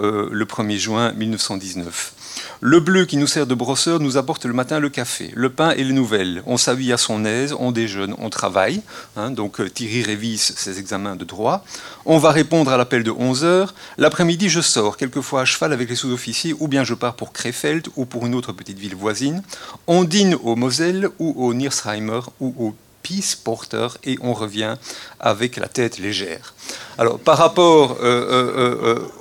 euh, 0.00 0.28
le 0.32 0.44
1er 0.44 0.76
juin 0.76 1.12
1919. 1.12 2.15
Le 2.60 2.80
bleu 2.80 3.04
qui 3.04 3.16
nous 3.16 3.26
sert 3.26 3.46
de 3.46 3.54
brosseur 3.54 4.00
nous 4.00 4.16
apporte 4.16 4.44
le 4.44 4.52
matin 4.52 4.78
le 4.78 4.88
café, 4.88 5.30
le 5.34 5.50
pain 5.50 5.70
et 5.70 5.84
les 5.84 5.92
nouvelles. 5.92 6.42
On 6.46 6.56
s'habille 6.56 6.92
à 6.92 6.96
son 6.96 7.24
aise, 7.24 7.54
on 7.58 7.72
déjeune, 7.72 8.14
on 8.18 8.30
travaille. 8.30 8.82
Hein, 9.16 9.30
donc 9.30 9.60
euh, 9.60 9.68
Thierry 9.68 10.02
révise 10.02 10.54
ses 10.56 10.78
examens 10.78 11.16
de 11.16 11.24
droit. 11.24 11.64
On 12.04 12.18
va 12.18 12.30
répondre 12.30 12.70
à 12.70 12.76
l'appel 12.76 13.02
de 13.02 13.10
11 13.10 13.44
heures. 13.44 13.74
L'après-midi, 13.98 14.48
je 14.48 14.60
sors, 14.60 14.96
quelquefois 14.96 15.42
à 15.42 15.44
cheval 15.44 15.72
avec 15.72 15.88
les 15.88 15.96
sous-officiers, 15.96 16.54
ou 16.58 16.68
bien 16.68 16.84
je 16.84 16.94
pars 16.94 17.14
pour 17.14 17.32
Krefeld 17.32 17.88
ou 17.96 18.04
pour 18.04 18.26
une 18.26 18.34
autre 18.34 18.52
petite 18.52 18.78
ville 18.78 18.94
voisine. 18.94 19.42
On 19.86 20.04
dîne 20.04 20.36
au 20.42 20.56
Moselle 20.56 21.08
ou 21.18 21.34
au 21.36 21.54
Niersheimer 21.54 22.20
ou 22.40 22.54
au 22.58 22.74
peace 23.06 23.36
porter, 23.36 23.88
et 24.04 24.18
on 24.20 24.32
revient 24.32 24.74
avec 25.20 25.56
la 25.56 25.68
tête 25.68 25.98
légère. 25.98 26.54
Alors, 26.98 27.18
par 27.18 27.38
rapport 27.38 27.98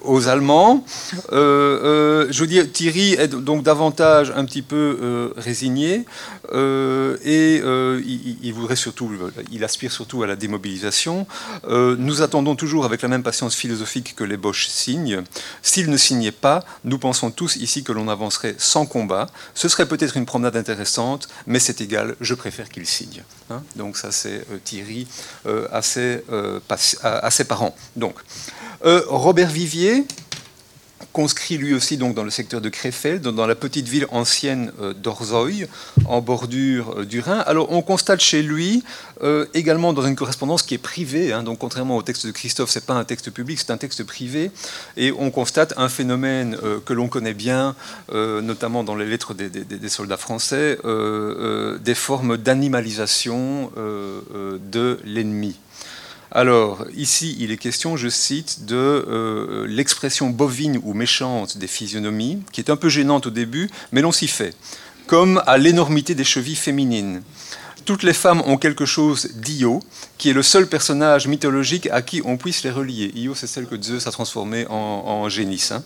aux 0.03 0.27
Allemands, 0.27 0.83
je 1.31 2.39
veux 2.39 2.47
dire, 2.47 2.71
Thierry 2.71 3.13
est 3.13 3.27
donc 3.27 3.63
davantage 3.63 4.33
un 4.35 4.45
petit 4.45 4.61
peu 4.61 5.33
résigné, 5.37 6.05
et 6.53 7.61
il, 7.61 8.53
voudrait 8.53 8.75
surtout, 8.75 9.11
il 9.51 9.63
aspire 9.63 9.91
surtout 9.91 10.23
à 10.23 10.27
la 10.27 10.35
démobilisation. 10.35 11.27
nous 11.67 12.21
attendons 12.21 12.55
toujours 12.55 12.85
avec 12.85 13.01
la 13.01 13.09
même 13.09 13.23
patience 13.23 13.55
philosophique 13.55 14.15
que 14.15 14.23
les 14.23 14.37
Boches 14.37 14.67
signent. 14.67 15.21
S'ils 15.61 15.89
ne 15.89 15.97
signaient 15.97 16.31
pas, 16.31 16.63
nous 16.85 16.97
pensons 16.97 17.29
tous 17.29 17.57
ici 17.57 17.83
que 17.83 17.91
l'on 17.91 18.07
avancerait 18.07 18.55
sans 18.57 18.85
combat. 18.85 19.27
Ce 19.53 19.67
serait 19.67 19.87
peut-être 19.87 20.17
une 20.17 20.25
promenade 20.25 20.55
intéressante, 20.55 21.27
mais 21.45 21.59
c'est 21.59 21.81
égal, 21.81 22.15
je 22.21 22.33
préfère 22.33 22.69
qu'ils 22.69 22.87
signent. 22.87 23.23
Hein. 23.49 23.61
Donc 23.75 23.97
ça 23.97 24.11
c'est 24.11 24.41
euh, 24.51 24.57
Thierry 24.63 25.07
euh, 25.45 25.67
à, 25.71 25.81
ses, 25.81 26.23
euh, 26.31 26.59
à, 27.03 27.31
ses, 27.31 27.43
parents. 27.45 27.75
Donc, 27.95 28.15
Robert 28.81 29.49
Vivier, 29.49 30.05
conscrit 31.11 31.57
lui 31.57 31.73
aussi 31.73 31.97
donc 31.97 32.13
dans 32.13 32.23
le 32.23 32.29
secteur 32.29 32.61
de 32.61 32.69
Krefeld, 32.69 33.21
dans 33.21 33.47
la 33.47 33.55
petite 33.55 33.87
ville 33.87 34.07
ancienne 34.11 34.71
euh, 34.81 34.93
d'Orzoy, 34.93 35.67
en 36.05 36.21
bordure 36.21 36.99
euh, 36.99 37.05
du 37.05 37.19
Rhin. 37.19 37.39
Alors 37.39 37.71
on 37.71 37.81
constate 37.81 38.21
chez 38.21 38.41
lui 38.41 38.83
euh, 39.21 39.45
également 39.53 39.93
dans 39.93 40.05
une 40.05 40.15
correspondance 40.15 40.63
qui 40.63 40.73
est 40.73 40.79
privée, 40.79 41.33
hein, 41.33 41.43
donc 41.43 41.59
contrairement 41.59 41.97
au 41.97 42.01
texte 42.01 42.25
de 42.25 42.31
Christophe, 42.31 42.69
c'est 42.69 42.85
pas 42.85 42.93
un 42.93 43.03
texte 43.03 43.31
public, 43.31 43.59
c'est 43.59 43.71
un 43.71 43.77
texte 43.77 44.03
privé, 44.03 44.51
et 44.97 45.11
on 45.11 45.31
constate 45.31 45.73
un 45.77 45.89
phénomène 45.89 46.57
que 46.85 46.93
l'on 46.93 47.07
connaît 47.07 47.33
bien, 47.33 47.75
notamment 48.11 48.83
dans 48.83 48.95
les 48.95 49.05
lettres 49.05 49.33
des, 49.33 49.49
des 49.49 49.89
soldats 49.89 50.17
français, 50.17 50.77
des 50.83 51.95
formes 51.95 52.37
d'animalisation 52.37 53.71
de 53.75 54.99
l'ennemi. 55.03 55.55
Alors, 56.35 56.85
ici, 56.97 57.37
il 57.39 57.53
est 57.53 57.57
question, 57.57 57.95
je 57.95 58.09
cite, 58.09 58.65
de 58.65 58.75
euh, 58.75 59.65
l'expression 59.69 60.29
bovine 60.29 60.81
ou 60.83 60.93
méchante 60.93 61.57
des 61.57 61.65
physionomies, 61.65 62.39
qui 62.51 62.59
est 62.59 62.69
un 62.69 62.75
peu 62.75 62.89
gênante 62.89 63.27
au 63.27 63.29
début, 63.29 63.69
mais 63.93 64.01
l'on 64.01 64.11
s'y 64.11 64.27
fait, 64.27 64.53
comme 65.07 65.41
à 65.47 65.57
l'énormité 65.57 66.13
des 66.13 66.25
chevilles 66.25 66.57
féminines. 66.57 67.23
Toutes 67.85 68.03
les 68.03 68.11
femmes 68.11 68.41
ont 68.47 68.57
quelque 68.57 68.83
chose 68.83 69.29
d'Io, 69.35 69.79
qui 70.17 70.29
est 70.29 70.33
le 70.33 70.43
seul 70.43 70.67
personnage 70.67 71.25
mythologique 71.25 71.87
à 71.89 72.01
qui 72.01 72.21
on 72.25 72.35
puisse 72.35 72.63
les 72.63 72.71
relier. 72.71 73.13
Io, 73.15 73.33
c'est 73.33 73.47
celle 73.47 73.65
que 73.65 73.81
Zeus 73.81 74.05
a 74.05 74.11
transformée 74.11 74.65
en, 74.67 75.29
génisse. 75.29 75.71
Hein. 75.71 75.85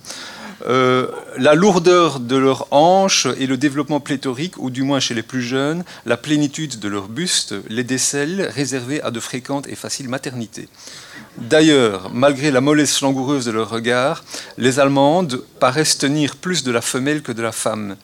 Euh, 0.68 1.08
la 1.38 1.56
lourdeur 1.56 2.20
de 2.20 2.36
leurs 2.36 2.68
hanches 2.72 3.28
et 3.38 3.48
le 3.48 3.58
développement 3.58 4.00
pléthorique, 4.00 4.58
ou 4.58 4.70
du 4.70 4.84
moins 4.84 5.00
chez 5.00 5.14
les 5.14 5.24
plus 5.24 5.42
jeunes, 5.42 5.84
la 6.06 6.18
plénitude 6.18 6.80
de 6.80 6.88
leur 6.88 7.08
buste, 7.08 7.56
les 7.70 7.84
décèlent 7.84 8.50
réservés 8.54 9.02
à 9.02 9.12
de 9.12 9.20
fréquentes 9.20 9.68
et 9.68 9.76
faciles 9.76 10.10
maternités. 10.10 10.68
D'ailleurs, 11.38 12.10
malgré 12.14 12.52
la 12.52 12.62
mollesse 12.62 13.02
langoureuse 13.02 13.46
de 13.46 13.52
leur 13.52 13.70
regard, 13.70 14.24
les 14.58 14.80
Allemandes 14.80 15.42
paraissent 15.60 15.98
tenir 15.98 16.36
plus 16.36 16.64
de 16.64 16.72
la 16.72 16.82
femelle 16.82 17.22
que 17.22 17.32
de 17.32 17.42
la 17.42 17.52
femme. 17.52 17.96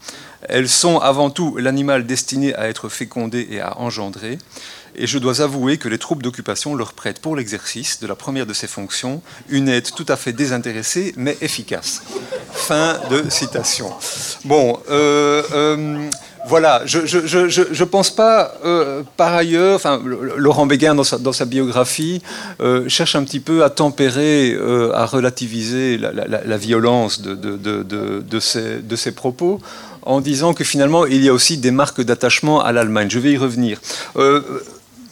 Elles 0.47 0.69
sont 0.69 0.99
avant 0.99 1.29
tout 1.29 1.57
l'animal 1.57 2.05
destiné 2.05 2.55
à 2.55 2.69
être 2.69 2.87
fécondé 2.87 3.47
et 3.49 3.59
à 3.59 3.79
engendrer 3.79 4.37
et 4.97 5.07
je 5.07 5.17
dois 5.19 5.41
avouer 5.41 5.77
que 5.77 5.89
les 5.89 5.97
troupes 5.97 6.23
d'occupation 6.23 6.75
leur 6.75 6.93
prêtent 6.93 7.19
pour 7.19 7.35
l'exercice 7.35 7.99
de 7.99 8.07
la 8.07 8.15
première 8.15 8.45
de 8.45 8.53
ces 8.53 8.67
fonctions 8.67 9.21
une 9.49 9.69
aide 9.69 9.89
tout 9.95 10.05
à 10.07 10.15
fait 10.15 10.33
désintéressée 10.33 11.13
mais 11.17 11.37
efficace. 11.41 12.03
Fin 12.51 12.97
de 13.09 13.29
citation. 13.29 13.91
Bon, 14.45 14.79
euh, 14.89 15.43
euh, 15.53 16.09
voilà, 16.47 16.83
je 16.85 16.99
ne 16.99 17.83
pense 17.85 18.11
pas, 18.11 18.55
euh, 18.63 19.03
par 19.17 19.33
ailleurs, 19.33 19.75
enfin, 19.75 20.01
Laurent 20.37 20.65
Béguin, 20.65 20.95
dans 20.95 21.03
sa, 21.03 21.45
biographie, 21.45 22.21
cherche 22.87 23.15
un 23.15 23.23
petit 23.23 23.39
peu 23.39 23.63
à 23.63 23.69
tempérer, 23.69 24.57
à 24.93 25.05
relativiser 25.05 25.97
la, 25.97 26.57
violence 26.57 27.21
de, 27.21 27.35
de, 27.35 28.39
ces, 28.95 29.11
propos 29.11 29.59
en 30.03 30.21
disant 30.21 30.53
que 30.53 30.63
finalement, 30.63 31.05
il 31.05 31.23
y 31.23 31.29
a 31.29 31.33
aussi 31.33 31.57
des 31.57 31.71
marques 31.71 32.01
d'attachement 32.01 32.61
à 32.63 32.71
l'Allemagne. 32.71 33.09
Je 33.09 33.19
vais 33.19 33.31
y 33.31 33.37
revenir 33.37 33.79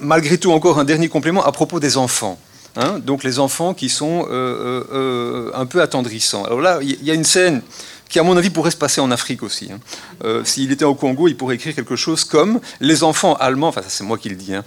malgré 0.04 0.38
tout, 0.38 0.52
encore 0.52 0.80
un 0.80 0.84
dernier 0.84 1.10
complément 1.10 1.44
à 1.44 1.52
propos 1.52 1.80
des 1.80 1.98
enfants. 1.98 2.38
Hein. 2.76 2.98
donc 2.98 3.24
les 3.24 3.38
enfants 3.38 3.76
qui 3.76 3.88
sont 3.88 4.26
euh, 4.26 4.34
euh, 4.34 4.84
euh, 4.92 5.52
un 5.54 5.68
peu 5.68 5.82
attendrissants. 5.82 6.44
Alors 6.44 6.60
là, 6.60 6.80
il 6.82 7.04
y 7.04 7.12
a 7.12 7.14
une 7.14 7.24
scène 7.24 7.62
qui, 8.10 8.18
à 8.18 8.24
mon 8.24 8.36
avis, 8.36 8.50
pourrait 8.50 8.72
se 8.72 8.78
passer 8.78 9.00
en 9.00 9.12
Afrique 9.12 9.44
aussi. 9.44 9.70
Hein. 9.72 10.42
S'il 10.44 10.72
était 10.72 10.86
au 10.86 10.94
Congo, 10.94 11.28
il 11.28 11.36
pourrait 11.36 11.56
écrire 11.56 11.74
quelque 11.74 11.96
chose 11.96 12.24
comme 12.26 12.60
Les 12.80 13.04
enfants 13.04 13.36
allemands, 13.36 13.70
enfin, 13.70 13.82
c'est 13.88 14.04
moi 14.04 14.20
qui 14.20 14.30
le 14.30 14.36
dis, 14.36 14.54
hein, 14.54 14.64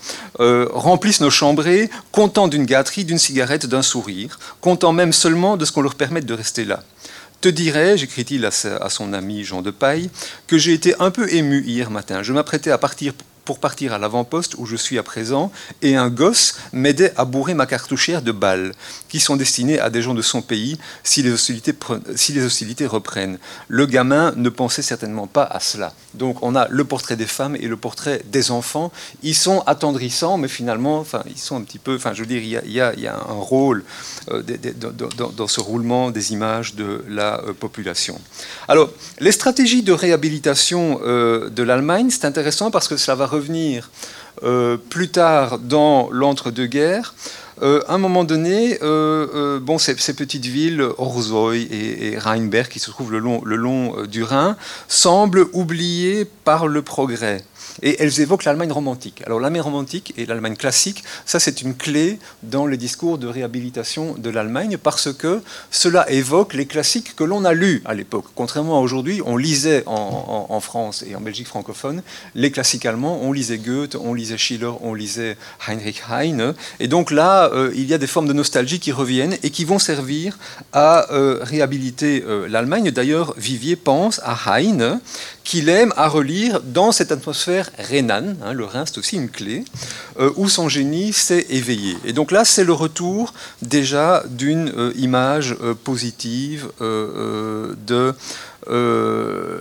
remplissent 0.72 1.20
nos 1.20 1.30
chambrées, 1.30 1.88
contents 2.10 2.48
d'une 2.48 2.64
gâterie, 2.64 3.04
d'une 3.04 3.18
cigarette, 3.18 3.66
d'un 3.66 3.82
sourire, 3.82 4.40
contents 4.60 4.92
même 4.92 5.12
seulement 5.12 5.56
de 5.56 5.64
ce 5.64 5.70
qu'on 5.70 5.82
leur 5.82 5.94
permette 5.94 6.26
de 6.26 6.34
rester 6.34 6.64
là. 6.64 6.82
Te 7.40 7.48
dirais, 7.48 8.02
écrit-il 8.02 8.44
à, 8.46 8.50
à, 8.80 8.90
son 8.90 9.12
ami 9.12 9.44
Jean 9.44 9.62
de 9.62 9.70
Paille, 9.70 10.10
que 10.48 10.58
j'ai 10.58 10.72
été 10.72 10.94
un 10.98 11.12
peu 11.12 11.32
ému 11.32 11.62
hier 11.64 11.90
matin. 11.90 12.24
Je 12.24 12.32
m'apprêtais 12.32 12.72
à 12.72 12.78
partir 12.78 13.12
pour 13.46 13.60
partir 13.60 13.94
à 13.94 13.98
l'avant-poste 13.98 14.56
où 14.58 14.66
je 14.66 14.76
suis 14.76 14.98
à 14.98 15.02
présent, 15.02 15.50
et 15.80 15.96
un 15.96 16.10
gosse 16.10 16.58
m'aidait 16.72 17.14
à 17.16 17.24
bourrer 17.24 17.54
ma 17.54 17.64
cartouchière 17.64 18.20
de 18.20 18.32
balles, 18.32 18.74
qui 19.08 19.20
sont 19.20 19.36
destinées 19.36 19.80
à 19.80 19.88
des 19.88 20.02
gens 20.02 20.12
de 20.12 20.20
son 20.20 20.42
pays 20.42 20.78
si 21.02 21.22
les 21.22 21.32
hostilités, 21.32 22.86
reprennent. 22.86 23.38
Le 23.68 23.86
gamin 23.86 24.34
ne 24.36 24.48
pensait 24.48 24.82
certainement 24.82 25.26
pas 25.26 25.44
à 25.44 25.60
cela. 25.60 25.94
Donc 26.14 26.42
on 26.42 26.54
a 26.54 26.68
le 26.68 26.84
portrait 26.84 27.16
des 27.16 27.26
femmes 27.26 27.56
et 27.56 27.68
le 27.68 27.76
portrait 27.76 28.22
des 28.26 28.50
enfants. 28.50 28.92
Ils 29.22 29.34
sont 29.34 29.60
attendrissants, 29.66 30.36
mais 30.36 30.48
finalement, 30.48 30.98
enfin, 30.98 31.22
ils 31.26 31.38
sont 31.38 31.56
un 31.56 31.62
petit 31.62 31.78
peu, 31.78 31.94
enfin, 31.94 32.12
je 32.12 32.20
veux 32.20 32.26
dire, 32.26 32.42
il 32.42 32.48
y 32.48 32.80
a, 32.80 32.92
il 32.94 33.00
y 33.00 33.06
a, 33.06 33.14
un 33.14 33.40
rôle 33.40 33.84
euh, 34.30 34.42
dans, 35.36 35.46
ce 35.46 35.60
roulement 35.60 36.10
des 36.10 36.32
images 36.32 36.74
de 36.74 37.04
la 37.08 37.40
euh, 37.44 37.52
population. 37.52 38.20
Alors, 38.66 38.90
les 39.20 39.32
stratégies 39.32 39.82
de 39.82 39.92
réhabilitation 39.92 41.00
euh, 41.04 41.48
de 41.48 41.62
l'Allemagne, 41.62 42.08
c'est 42.10 42.24
intéressant 42.24 42.70
parce 42.70 42.88
que 42.88 42.96
cela 42.96 43.14
va 43.14 43.26
euh, 44.42 44.76
plus 44.76 45.08
tard 45.08 45.58
dans 45.58 46.08
l'entre-deux-guerres. 46.10 47.14
Euh, 47.62 47.80
à 47.88 47.94
un 47.94 47.98
moment 47.98 48.24
donné, 48.24 48.78
euh, 48.82 49.60
ces, 49.78 50.14
petites 50.14 50.44
villes, 50.44 50.86
Orzoy 50.98 51.66
et, 51.70 52.18
Rheinberg, 52.18 52.68
qui 52.68 52.78
se 52.78 52.90
trouvent 52.90 53.12
le 53.12 53.18
long 53.18 54.04
du 54.04 54.22
Rhin, 54.22 54.56
semblent 54.88 55.46
oubliées 55.54 56.26
par 56.44 56.68
le 56.68 56.82
progrès 56.82 57.42
et 57.82 58.02
elles 58.02 58.20
évoquent 58.20 58.44
l'Allemagne 58.44 58.72
romantique. 58.72 59.22
Alors 59.26 59.40
l'Allemagne 59.40 59.62
romantique 59.62 60.14
et 60.16 60.26
l'Allemagne 60.26 60.56
classique, 60.56 61.04
ça 61.24 61.40
c'est 61.40 61.62
une 61.62 61.74
clé 61.74 62.18
dans 62.42 62.66
les 62.66 62.76
discours 62.76 63.18
de 63.18 63.26
réhabilitation 63.26 64.14
de 64.16 64.30
l'Allemagne 64.30 64.76
parce 64.76 65.12
que 65.12 65.42
cela 65.70 66.10
évoque 66.10 66.54
les 66.54 66.66
classiques 66.66 67.14
que 67.16 67.24
l'on 67.24 67.44
a 67.44 67.52
lus 67.52 67.82
à 67.84 67.94
l'époque. 67.94 68.26
Contrairement 68.34 68.78
à 68.78 68.80
aujourd'hui, 68.80 69.20
on 69.24 69.36
lisait 69.36 69.82
en, 69.86 70.60
France 70.60 71.04
et 71.06 71.14
en 71.14 71.20
Belgique 71.20 71.46
francophone 71.46 72.02
les 72.34 72.50
classiques 72.50 72.86
allemands, 72.86 73.20
on 73.22 73.32
lisait 73.32 73.58
Goethe, 73.58 73.94
on 73.94 74.14
lisait 74.14 74.38
Schiller, 74.38 74.72
on 74.80 74.94
lisait 74.94 75.36
Heinrich 75.66 76.02
Heine, 76.10 76.54
et 76.80 76.88
donc 76.88 77.10
là 77.10 77.50
euh, 77.52 77.70
il 77.74 77.86
y 77.86 77.94
a 77.94 77.98
des 77.98 78.06
formes 78.06 78.26
de 78.26 78.32
nostalgie 78.32 78.80
qui 78.80 78.92
reviennent 78.92 79.36
et 79.42 79.50
qui 79.50 79.64
vont 79.64 79.78
servir 79.78 80.38
à 80.72 81.12
euh, 81.12 81.38
réhabiliter 81.42 82.24
euh, 82.26 82.48
l'Allemagne. 82.48 82.90
D'ailleurs, 82.90 83.34
Vivier 83.36 83.76
pense 83.76 84.20
à 84.24 84.36
Heine 84.58 85.00
qu'il 85.46 85.68
aime 85.68 85.94
à 85.96 86.08
relire 86.08 86.60
dans 86.60 86.90
cette 86.90 87.12
atmosphère 87.12 87.70
rhénane, 87.78 88.36
hein, 88.44 88.52
le 88.52 88.64
Rhin 88.64 88.84
c'est 88.84 88.98
aussi 88.98 89.14
une 89.14 89.30
clé, 89.30 89.64
euh, 90.18 90.32
où 90.34 90.48
son 90.48 90.68
génie 90.68 91.12
s'est 91.12 91.46
éveillé. 91.48 91.96
Et 92.04 92.12
donc 92.12 92.32
là, 92.32 92.44
c'est 92.44 92.64
le 92.64 92.72
retour 92.72 93.32
déjà 93.62 94.24
d'une 94.28 94.72
euh, 94.76 94.92
image 94.96 95.56
euh, 95.62 95.72
positive 95.74 96.68
de 96.80 98.12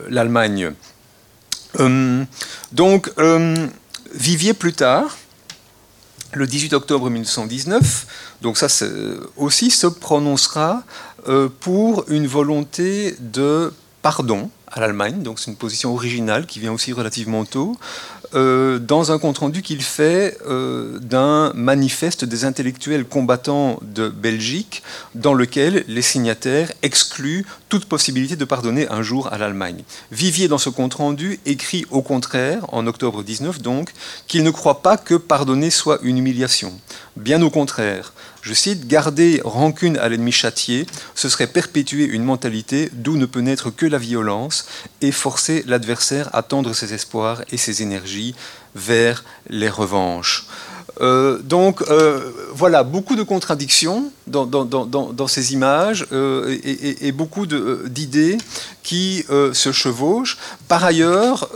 l'Allemagne. 0.10 0.74
donc, 2.72 3.12
Vivier 4.14 4.54
plus 4.54 4.74
tard, 4.74 5.18
le 6.34 6.48
18 6.48 6.74
octobre 6.74 7.12
1919, 7.12 8.08
donc 8.42 8.58
ça 8.58 8.68
aussi 9.38 9.70
se 9.70 9.86
prononcera 9.86 10.82
pour 11.60 12.06
une 12.08 12.26
volonté 12.26 13.16
de 13.20 13.72
pardon 14.02 14.50
à 14.72 14.80
l'Allemagne, 14.80 15.22
donc 15.22 15.40
c'est 15.40 15.52
une 15.52 15.58
position 15.58 15.94
originale 15.94 16.46
qui 16.46 16.60
vient 16.60 16.74
aussi 16.74 16.94
relativement 16.94 17.46
tôt, 17.46 17.78
euh, 18.34 18.80
dans 18.80 19.12
un 19.12 19.20
compte-rendu 19.20 19.62
qu'il 19.62 19.82
fait 19.82 20.38
euh, 20.48 21.00
d'un 21.00 21.54
manifeste 21.54 22.26
des 22.26 22.44
intellectuels 22.44 23.06
combattants 23.06 23.80
de 23.82 24.10
Belgique, 24.10 24.84
dans 25.14 25.34
lequel 25.34 25.86
les 25.88 26.02
signataires 26.02 26.72
excluent 26.82 27.46
toute 27.70 27.86
possibilité 27.86 28.36
de 28.36 28.46
pardonner 28.46 28.88
un 28.90 29.02
jour 29.02 29.32
à 29.32 29.38
l'Allemagne. 29.38 29.84
Vivier, 30.12 30.48
dans 30.48 30.58
ce 30.58 30.70
compte-rendu, 30.70 31.40
écrit 31.46 31.86
au 31.92 32.02
contraire, 32.02 32.66
en 32.74 32.88
octobre 32.88 33.24
19 33.24 33.62
donc, 33.62 33.92
qu'il 34.28 34.44
ne 34.44 34.52
croit 34.52 34.82
pas 34.82 34.98
que 34.98 35.16
pardonner 35.16 35.70
soit 35.70 36.00
une 36.02 36.18
humiliation. 36.18 36.74
Bien 37.16 37.42
au 37.42 37.50
contraire, 37.50 38.14
Je 38.46 38.54
cite 38.54 38.86
Garder 38.86 39.42
rancune 39.44 39.98
à 39.98 40.08
l'ennemi 40.08 40.32
châtié, 40.32 40.86
ce 41.16 41.30
serait 41.30 41.48
perpétuer 41.48 42.06
une 42.06 42.24
mentalité 42.24 42.92
d'où 42.94 43.18
ne 43.18 43.26
peut 43.26 43.40
naître 43.40 43.72
que 43.72 43.88
la 43.88 43.98
violence 43.98 44.68
et 45.02 45.12
forcer 45.12 45.64
l'adversaire 45.66 46.30
à 46.32 46.44
tendre 46.44 46.74
ses 46.74 46.94
espoirs 46.94 47.42
et 47.52 47.58
ses 47.58 47.82
énergies 47.82 48.36
vers 48.76 49.24
les 49.50 49.70
revanches. 49.70 50.46
Euh, 51.02 51.40
donc 51.40 51.82
euh, 51.90 52.32
voilà, 52.54 52.84
beaucoup 52.84 53.16
de 53.16 53.24
contradictions 53.24 54.12
dans, 54.28 55.28
ces 55.28 55.54
images 55.54 56.06
euh, 56.12 56.58
et, 56.64 57.12
beaucoup 57.12 57.46
d'idées 57.46 58.38
qui 58.84 59.26
se 59.28 59.72
chevauchent. 59.72 60.38
Par 60.68 60.84
ailleurs, 60.84 61.50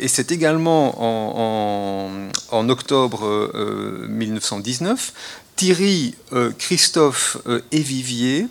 et 0.00 0.08
c'est 0.08 0.32
également 0.32 0.94
en, 0.98 2.10
en 2.50 2.68
octobre 2.68 3.50
1919, 4.08 5.12
Thierry 5.62 6.16
Christophe 6.58 7.36
et 7.70 7.82
Vivier 7.82 8.48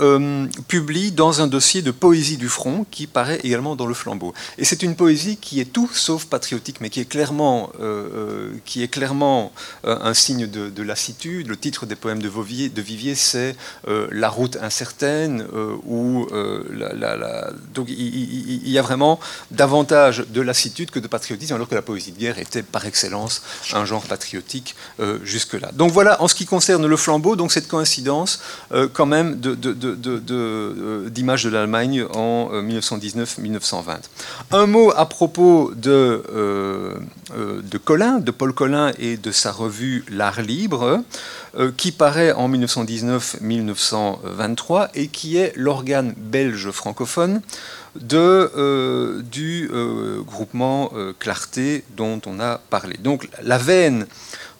euh, 0.00 0.46
publie 0.66 1.12
dans 1.12 1.40
un 1.40 1.46
dossier 1.46 1.80
de 1.80 1.92
poésie 1.92 2.36
du 2.36 2.48
front 2.48 2.84
qui 2.90 3.06
paraît 3.06 3.38
également 3.44 3.76
dans 3.76 3.86
le 3.86 3.94
flambeau. 3.94 4.34
Et 4.58 4.64
c'est 4.64 4.82
une 4.82 4.96
poésie 4.96 5.36
qui 5.36 5.60
est 5.60 5.72
tout 5.72 5.88
sauf 5.92 6.24
patriotique, 6.24 6.80
mais 6.80 6.90
qui 6.90 6.98
est 6.98 7.04
clairement, 7.04 7.70
euh, 7.78 8.08
euh, 8.14 8.52
qui 8.64 8.82
est 8.82 8.88
clairement 8.88 9.52
un 9.84 10.14
signe 10.14 10.48
de, 10.48 10.82
lassitude. 10.82 11.46
Le 11.46 11.56
titre 11.56 11.86
des 11.86 11.94
poèmes 11.94 12.20
de, 12.20 12.28
de 12.28 12.82
Vivier, 12.82 13.14
c'est 13.14 13.56
La 13.86 14.28
route 14.28 14.56
incertaine, 14.60 15.46
où 15.86 16.26
donc 17.74 17.88
il, 17.88 18.68
y 18.68 18.78
a 18.78 18.82
vraiment 18.82 19.20
davantage 19.50 20.24
de 20.28 20.40
lassitude 20.40 20.90
que 20.90 20.98
de 20.98 21.06
patriotisme, 21.06 21.54
alors 21.54 21.68
que 21.68 21.74
la 21.74 21.82
poésie 21.82 22.12
de 22.12 22.18
guerre 22.18 22.38
était 22.38 22.62
par 22.62 22.84
excellence 22.84 23.42
un 23.72 23.84
genre 23.84 24.04
patriotique 24.04 24.74
jusque-là. 25.22 25.70
Donc 25.72 25.92
voilà, 25.92 26.20
en 26.22 26.28
ce 26.28 26.34
qui 26.34 26.46
concerne 26.46 26.86
le 26.86 26.96
flambeau, 26.96 27.36
donc 27.36 27.52
cette 27.52 27.68
coïncidence 27.68 28.40
quand 28.92 29.06
même 29.06 29.40
de 29.40 29.54
euh, 29.83 29.83
d'images 31.10 31.44
de, 31.44 31.50
l'Allemagne 31.50 32.04
en 32.14 32.50
1919-1920. 32.62 33.90
Euh, 33.90 33.96
Un 34.52 34.66
mot 34.66 34.92
à 34.96 35.06
propos 35.06 35.72
de, 35.74 36.22
euh, 36.32 36.94
de 37.36 37.78
Collin, 37.78 38.18
de 38.18 38.30
Paul 38.30 38.52
Collin 38.52 38.92
et 38.98 39.16
de 39.16 39.30
sa 39.30 39.52
revue 39.52 40.04
L'Art 40.10 40.42
libre, 40.42 41.02
qui 41.76 41.92
paraît 41.92 42.32
en 42.32 42.48
1919-1923 42.48 44.88
et 44.94 45.06
qui 45.06 45.36
est 45.36 45.52
l'organe 45.54 46.12
belge 46.16 46.72
francophone 46.72 47.42
de, 47.94 49.22
du 49.30 49.70
groupement 50.26 50.90
Clarté 51.20 51.84
dont 51.96 52.20
on 52.26 52.40
a 52.40 52.58
parlé. 52.70 52.96
Donc 52.96 53.28
la 53.40 53.58
veine 53.58 54.08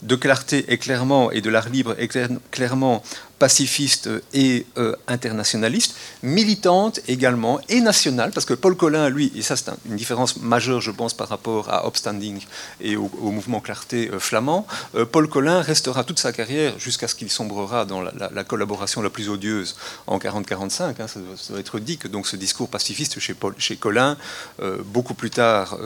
de 0.04 0.16
Clarté 0.16 0.66
est 0.68 0.78
clairement, 0.78 1.30
et 1.30 1.40
de 1.40 1.50
l'art 1.50 1.68
libre 1.68 1.94
est 1.98 2.08
clairement 2.50 3.02
pacifiste 3.44 4.08
et 4.32 4.64
euh, 4.78 4.96
internationaliste, 5.06 5.94
militante 6.22 7.00
également 7.08 7.60
et 7.68 7.82
nationale, 7.82 8.30
parce 8.32 8.46
que 8.46 8.54
Paul 8.54 8.74
Collin, 8.74 9.10
lui, 9.10 9.30
et 9.36 9.42
ça 9.42 9.54
c'est 9.54 9.70
une 9.84 9.96
différence 9.96 10.38
majeure, 10.38 10.80
je 10.80 10.90
pense, 10.90 11.12
par 11.12 11.28
rapport 11.28 11.68
à 11.68 11.86
Upstanding 11.86 12.40
et 12.80 12.96
au, 12.96 13.10
mouvement 13.36 13.60
Clarté 13.60 14.08
euh, 14.08 14.18
flamand, 14.18 14.66
euh, 14.94 15.04
Paul 15.04 15.28
Collin 15.28 15.60
restera 15.60 16.04
toute 16.04 16.18
sa 16.18 16.32
carrière 16.32 16.78
jusqu'à 16.78 17.06
ce 17.06 17.14
qu'il 17.14 17.30
sombrera 17.30 17.84
dans 17.84 18.00
la, 18.00 18.44
collaboration 18.44 19.02
la 19.02 19.10
plus 19.10 19.28
odieuse 19.28 19.76
en 20.06 20.16
40-45, 20.16 20.94
hein, 20.98 21.06
ça, 21.06 21.20
doit 21.50 21.60
être 21.60 21.78
dit 21.80 21.98
que 21.98 22.08
donc 22.08 22.26
ce 22.26 22.36
discours 22.36 22.70
pacifiste 22.70 23.20
chez, 23.20 23.34
Paul, 23.34 23.54
Collin, 23.78 24.16
beaucoup 24.86 25.12
plus 25.12 25.30
tard, 25.30 25.76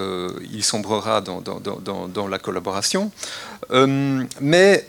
il 0.52 0.62
sombrera 0.62 1.20
dans, 1.22 1.40
dans 1.40 2.28
la 2.28 2.38
collaboration. 2.38 3.10
mais 4.40 4.88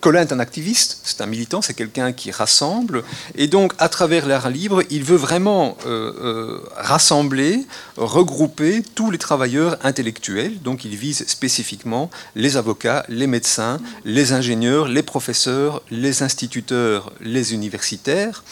Collin 0.00 0.22
est 0.22 0.32
un 0.32 0.40
activiste 0.40 0.79
c'est 0.80 1.20
un 1.20 1.26
militant, 1.26 1.62
c'est 1.62 1.74
quelqu'un 1.74 2.12
qui 2.12 2.30
rassemble. 2.30 3.04
Et 3.34 3.46
donc, 3.46 3.72
à 3.78 3.88
travers 3.88 4.26
l'art 4.26 4.50
libre, 4.50 4.82
il 4.90 5.04
veut 5.04 5.16
vraiment 5.16 5.76
euh, 5.86 6.12
euh, 6.22 6.60
rassembler, 6.76 7.66
regrouper 7.96 8.82
tous 8.94 9.10
les 9.10 9.18
travailleurs 9.18 9.76
intellectuels. 9.82 10.60
Donc, 10.62 10.84
il 10.84 10.96
vise 10.96 11.26
spécifiquement 11.26 12.10
les 12.34 12.56
avocats, 12.56 13.04
les 13.08 13.26
médecins, 13.26 13.80
les 14.04 14.32
ingénieurs, 14.32 14.88
les 14.88 15.02
professeurs, 15.02 15.82
les 15.90 16.22
instituteurs, 16.22 17.12
les 17.20 17.54
universitaires 17.54 18.42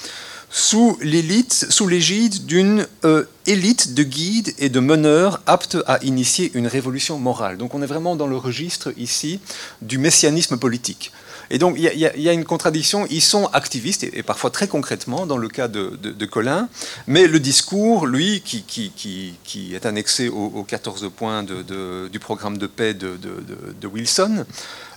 sous 0.50 0.98
l'égide 1.02 2.46
d'une 2.46 2.86
euh, 3.04 3.24
élite 3.46 3.94
de 3.94 4.02
guides 4.02 4.54
et 4.58 4.68
de 4.68 4.80
meneurs 4.80 5.40
aptes 5.46 5.76
à 5.86 6.02
initier 6.02 6.50
une 6.54 6.66
révolution 6.66 7.18
morale. 7.18 7.58
Donc 7.58 7.74
on 7.74 7.82
est 7.82 7.86
vraiment 7.86 8.16
dans 8.16 8.26
le 8.26 8.36
registre 8.36 8.92
ici 8.96 9.40
du 9.82 9.98
messianisme 9.98 10.56
politique. 10.56 11.12
Et 11.50 11.58
donc, 11.58 11.76
il 11.78 11.84
y, 11.84 12.28
a 12.28 12.32
une 12.32 12.44
contradiction. 12.44 13.06
Ils 13.10 13.22
sont 13.22 13.46
activistes, 13.52 14.04
et, 14.04 14.22
parfois 14.22 14.50
très 14.50 14.68
concrètement, 14.68 15.26
dans 15.26 15.38
le 15.38 15.48
cas 15.48 15.68
de, 15.68 16.26
Colin, 16.26 16.68
mais 17.06 17.26
le 17.26 17.40
discours, 17.40 18.06
lui, 18.06 18.42
qui, 18.42 18.62
qui, 18.64 19.74
est 19.74 19.86
annexé 19.86 20.28
aux, 20.28 20.64
14 20.66 21.10
points 21.16 21.44
du 21.44 22.18
programme 22.18 22.58
de 22.58 22.66
paix 22.66 22.94
de, 22.94 23.86
Wilson, 23.86 24.44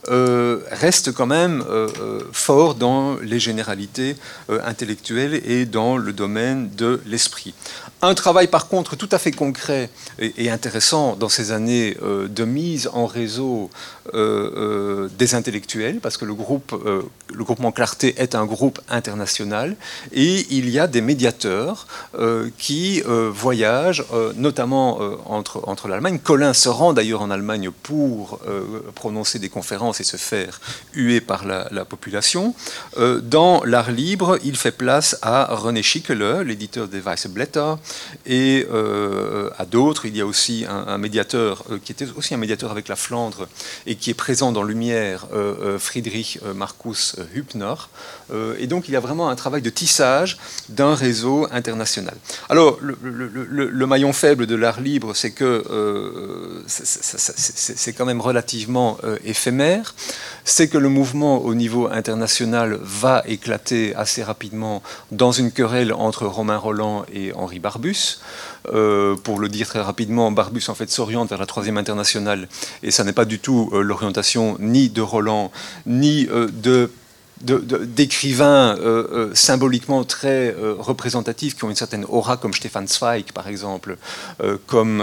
euh, 0.09 0.61
reste 0.71 1.11
quand 1.11 1.27
même 1.27 1.63
euh, 1.69 1.87
euh, 1.99 2.21
fort 2.31 2.73
dans 2.73 3.17
les 3.17 3.39
généralités 3.39 4.15
intellectuelles 4.49 5.41
et 5.45 5.65
dans 5.65 5.95
le 5.95 6.11
domaine 6.11 6.71
de 6.75 7.01
l'esprit. 7.05 7.53
Un 8.01 8.15
travail 8.15 8.47
par 8.47 8.67
contre 8.67 8.95
tout 8.95 9.09
à 9.11 9.19
fait 9.19 9.31
concret 9.31 9.91
et, 10.17 10.49
intéressant 10.49 11.15
dans 11.15 11.29
ces 11.29 11.51
années 11.51 11.95
de 12.01 12.45
mise 12.45 12.89
en 12.93 13.05
réseau 13.05 13.69
des 14.13 15.35
intellectuels, 15.35 15.99
parce 15.99 16.17
que 16.17 16.25
le, 16.25 16.33
groupe, 16.33 16.73
le 17.33 17.43
groupement 17.43 17.71
Clarté 17.71 18.15
est 18.17 18.35
un 18.35 18.45
groupe 18.45 18.79
international, 18.89 19.75
et 20.11 20.45
il 20.49 20.69
y 20.69 20.79
a 20.79 20.87
des 20.87 21.01
médiateurs 21.01 21.87
qui 22.57 23.01
voyagent, 23.05 24.05
notamment 24.35 24.99
entre, 25.25 25.61
entre 25.67 25.87
l'Allemagne. 25.87 26.19
Colin 26.19 26.53
se 26.53 26.69
rend 26.69 26.93
d'ailleurs 26.93 27.21
en 27.21 27.31
Allemagne 27.31 27.69
pour 27.83 28.39
prononcer 28.95 29.39
des 29.39 29.49
conférences 29.49 29.99
et 29.99 30.03
se 30.03 30.17
faire 30.17 30.59
huer 30.93 31.21
par 31.21 31.45
la, 31.45 31.85
population. 31.85 32.53
Euh, 32.97 33.19
dans 33.21 33.63
l'art 33.63 33.91
libre, 33.91 34.37
il 34.43 34.55
fait 34.55 34.71
place 34.71 35.17
à 35.21 35.55
René 35.55 35.83
Schickele, 35.83 36.41
l'éditeur 36.41 36.87
des 36.87 36.99
Weissblätter, 36.99 37.73
et 38.25 38.67
euh, 38.71 39.49
à 39.57 39.65
d'autres. 39.65 40.05
Il 40.05 40.15
y 40.15 40.21
a 40.21 40.25
aussi 40.25 40.65
un, 40.67 40.97
médiateur 40.97 41.63
euh, 41.71 41.79
qui 41.83 41.91
était 41.91 42.07
aussi 42.15 42.33
un 42.33 42.37
médiateur 42.37 42.71
avec 42.71 42.87
la 42.87 42.95
Flandre 42.95 43.47
qui 43.95 44.09
est 44.09 44.15
présent 44.15 44.51
dans 44.51 44.63
Lumière, 44.63 45.27
Friedrich 45.79 46.39
Markus 46.55 47.15
Hübner. 47.33 47.73
et 48.59 48.67
donc 48.67 48.87
il 48.87 48.91
y 48.91 48.95
a 48.95 48.99
vraiment 48.99 49.29
un 49.29 49.35
travail 49.35 49.61
de 49.61 49.69
tissage 49.69 50.37
d'un 50.69 50.95
réseau 50.95 51.47
international. 51.51 52.15
Alors 52.49 52.77
le, 52.81 53.85
maillon 53.85 54.13
faible 54.13 54.47
de 54.47 54.55
l'art 54.55 54.81
libre, 54.81 55.15
c'est 55.15 55.31
que 55.31 55.63
c'est 56.67 57.93
quand 57.93 58.05
même 58.05 58.21
relativement 58.21 58.97
éphémère 59.23 59.93
c'est 60.43 60.67
que 60.67 60.77
le 60.77 60.89
mouvement 60.89 61.39
au 61.43 61.53
niveau 61.53 61.87
international 61.87 62.79
va 62.81 63.23
éclater 63.25 63.95
assez 63.95 64.23
rapidement 64.23 64.81
dans 65.11 65.31
une 65.31 65.51
querelle 65.51 65.93
entre 65.93 66.25
Romain 66.25 66.57
Roland 66.57 67.05
et 67.13 67.33
Henri 67.33 67.59
Barbus. 67.59 68.19
Euh, 68.69 69.15
pour 69.15 69.39
le 69.39 69.49
dire 69.49 69.67
très 69.67 69.81
rapidement, 69.81 70.31
Barbus 70.31 70.63
en 70.67 70.75
fait 70.75 70.89
s'oriente 70.89 71.29
vers 71.29 71.39
la 71.39 71.45
troisième 71.45 71.77
internationale. 71.77 72.47
Et 72.83 72.91
ça 72.91 73.03
n'est 73.03 73.13
pas 73.13 73.25
du 73.25 73.39
tout 73.39 73.69
euh, 73.73 73.81
l'orientation 73.81 74.55
ni 74.59 74.89
de 74.89 75.01
Roland 75.01 75.51
ni 75.85 76.27
euh, 76.31 76.47
de 76.51 76.91
d'écrivains 77.43 78.77
euh, 78.77 79.07
euh, 79.11 79.31
symboliquement 79.33 80.03
très 80.03 80.53
euh, 80.53 80.75
représentatifs 80.77 81.55
qui 81.55 81.63
ont 81.63 81.69
une 81.69 81.75
certaine 81.75 82.05
aura, 82.07 82.37
comme 82.37 82.53
Stefan 82.53 82.87
Zweig, 82.87 83.31
par 83.33 83.47
exemple, 83.47 83.97
comme 84.67 85.01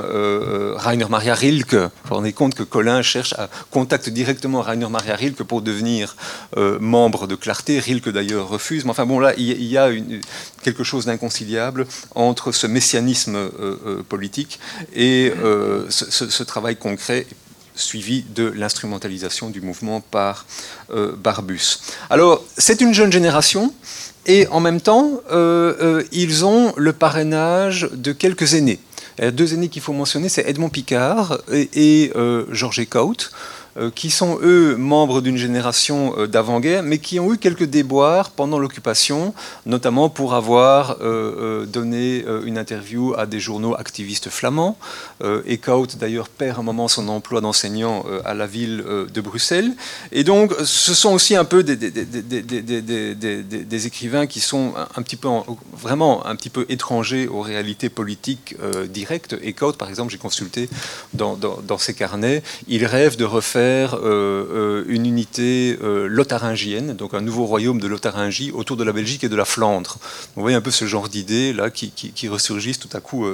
Rainer 0.77 1.07
Maria 1.09 1.35
Rilke. 1.35 1.75
Vous 1.75 1.91
vous 2.09 2.15
rendez 2.15 2.33
compte 2.33 2.55
que 2.55 2.63
Colin 2.63 3.03
cherche 3.03 3.33
à 3.35 3.49
contacter 3.71 4.11
directement 4.11 4.63
Rainer 4.63 4.89
Maria 4.89 5.15
Rilke 5.17 5.43
pour 5.43 5.63
devenir 5.63 6.17
membre 6.57 7.27
de 7.27 7.35
Clarté. 7.35 7.79
Rilke, 7.79 8.11
d'ailleurs, 8.11 8.49
refuse. 8.49 8.85
Mais 8.85 8.91
enfin, 8.91 9.07
bon, 9.07 9.19
là, 9.19 9.35
il 9.37 9.63
y 9.63 9.79
a 9.79 9.91
quelque 10.63 10.85
chose 10.85 11.07
d'inconciliable 11.07 11.87
entre 12.15 12.53
ce 12.53 12.67
messianisme 12.67 13.39
politique 14.09 14.59
et 14.95 15.33
ce 15.89 16.43
travail 16.43 16.77
concret 16.77 17.27
suivi 17.79 18.25
de 18.35 18.53
l'instrumentalisation 18.55 19.51
du 19.51 19.61
mouvement 19.61 20.01
par 20.01 20.47
euh, 20.91 21.15
Barbus. 21.17 21.79
Alors, 22.11 22.45
c'est 22.57 22.81
une 22.81 22.93
jeune 22.93 23.13
génération, 23.13 23.73
et 24.27 24.47
en 24.49 24.61
même 24.61 24.81
temps, 24.81 25.23
euh, 25.31 25.75
euh, 25.81 26.05
ils 26.13 26.45
ont 26.45 26.73
le 26.77 26.93
parrainage 26.93 27.89
de 27.93 28.13
quelques 28.13 28.55
aînés. 28.55 28.81
deux 29.33 29.55
aînés 29.55 29.69
qu'il 29.69 29.83
faut 29.83 29.93
mentionner, 29.93 30.29
c'est 30.29 30.49
Edmond 30.49 30.69
Picard 30.69 31.39
et, 31.53 32.13
Georges 32.51 32.81
Ecaut. 32.81 33.17
Euh, 33.77 33.91
qui 33.95 34.11
sont 34.11 34.39
eux 34.43 34.77
membres 34.77 35.21
d'une 35.21 35.37
génération 35.37 36.15
euh, 36.19 36.27
d'avant-guerre, 36.27 36.83
mais 36.83 36.99
qui 36.99 37.21
ont 37.21 37.33
eu 37.33 37.39
quelques 37.39 37.65
déboires 37.65 38.31
pendant 38.31 38.59
l'occupation, 38.59 39.35
notamment 39.67 40.09
pour 40.09 40.35
avoir 40.35 40.97
euh, 41.01 41.67
donné 41.67 42.25
une 42.45 42.59
interview 42.59 43.15
à 43.17 43.27
des 43.27 43.41
journaux 43.41 43.75
activistes 43.75 44.31
flamands. 44.31 44.77
Eckhout 45.47 45.97
d'ailleurs 45.99 46.29
perd 46.29 46.59
un 46.59 46.63
moment 46.63 46.89
son 46.89 47.09
emploi 47.09 47.41
d'enseignant 47.41 48.05
à 48.25 48.35
la 48.35 48.47
ville 48.47 48.85
de 49.13 49.21
Bruxelles. 49.21 49.73
Et 50.13 50.25
donc 50.25 50.55
ce 50.65 50.95
sont 50.95 51.13
aussi 51.13 51.37
un 51.37 51.45
peu 51.45 51.63
des, 51.63 51.77
écrivains 53.87 54.27
qui 54.27 54.41
sont 54.41 54.75
vraiment 55.73 56.27
un 56.27 56.37
petit 56.37 56.51
peu 56.51 56.67
étrangers 56.69 57.29
aux 57.29 57.41
réalités 57.41 57.89
politiques 57.89 58.57
directes. 58.89 59.37
Eckhout 59.43 59.73
par 59.73 59.89
exemple, 59.89 60.13
j'ai 60.13 60.19
consulté 60.19 60.69
dans, 61.15 61.37
dans 61.37 61.79
ses 61.79 61.95
carnets, 61.95 62.43
il 62.69 62.85
rêve 62.87 63.17
de 63.17 63.25
refaire 63.25 63.58
euh, 63.59 64.45
euh, 64.51 64.85
une 64.89 65.07
unité 65.07 65.79
euh, 65.83 66.07
lotharingienne, 66.07 66.95
donc 66.95 67.15
un 67.15 67.21
nouveau 67.21 67.45
royaume 67.45 67.81
de 67.81 67.87
Lotharingie 67.87 68.53
autour 68.53 68.77
de 68.77 68.85
la 68.85 68.93
Belgique 68.93 69.25
et 69.25 69.29
de 69.29 69.37
la 69.37 69.45
Flandre. 69.45 69.99
Vous 70.37 70.43
voyez 70.43 70.57
un 70.57 70.61
peu 70.61 70.71
ce 70.71 70.87
genre 70.87 71.09
d'idées 71.09 71.53
là 71.53 71.71
qui, 71.71 71.93
ressurgissent 72.29 72.79
tout 72.79 72.95
à 72.95 73.01
coup 73.01 73.27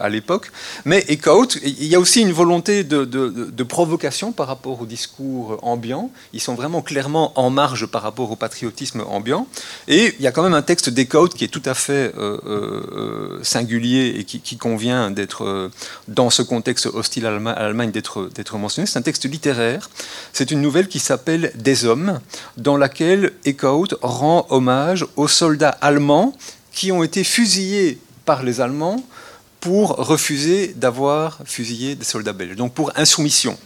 à 0.00 0.08
l'époque. 0.08 0.50
Mais 0.84 1.04
Eckhout, 1.08 1.58
il 1.62 1.86
y 1.86 1.94
a 1.94 2.00
aussi 2.00 2.20
une 2.20 2.32
volonté 2.32 2.84
de, 2.84 3.62
provocation 3.62 4.32
par 4.32 4.46
rapport 4.46 4.82
au 4.82 4.86
discours 4.86 5.58
ambiant. 5.62 6.10
Ils 6.32 6.40
sont 6.40 6.54
vraiment 6.54 6.82
clairement 6.82 7.32
en 7.38 7.50
marge 7.50 7.86
par 7.86 8.02
rapport 8.02 8.30
au 8.30 8.36
patriotisme 8.36 9.02
ambiant. 9.06 9.46
Et 9.88 10.14
il 10.18 10.22
y 10.22 10.26
a 10.26 10.32
quand 10.32 10.42
même 10.42 10.54
un 10.54 10.62
texte 10.62 10.90
d'Eckhout 10.90 11.28
qui 11.28 11.44
est 11.44 11.48
tout 11.48 11.62
à 11.64 11.74
fait 11.74 12.12
singulier 13.42 14.14
et 14.18 14.24
qui, 14.24 14.56
convient 14.56 15.10
d'être 15.10 15.70
dans 16.08 16.30
ce 16.30 16.42
contexte 16.42 16.86
hostile 16.86 17.26
à 17.26 17.30
l'Allemagne 17.30 17.90
d'être 17.90 18.58
mentionné. 18.58 18.86
C'est 18.86 18.98
un 18.98 19.02
texte 19.02 19.24
littéraire 19.24 19.53
c'est 20.32 20.50
une 20.50 20.60
nouvelle 20.60 20.88
qui 20.88 20.98
s'appelle 20.98 21.52
Des 21.54 21.84
hommes, 21.84 22.20
dans 22.56 22.76
laquelle 22.76 23.32
Eckhout 23.44 23.88
rend 24.02 24.46
hommage 24.50 25.06
aux 25.16 25.28
soldats 25.28 25.76
allemands 25.80 26.34
qui 26.72 26.92
ont 26.92 27.02
été 27.02 27.24
fusillés 27.24 27.98
par 28.24 28.42
les 28.42 28.60
Allemands 28.60 29.04
pour 29.60 29.90
refuser 29.96 30.74
d'avoir 30.76 31.38
fusillé 31.44 31.94
des 31.94 32.04
soldats 32.04 32.32
belges, 32.32 32.56
donc 32.56 32.74
pour 32.74 32.92
insoumission. 32.96 33.56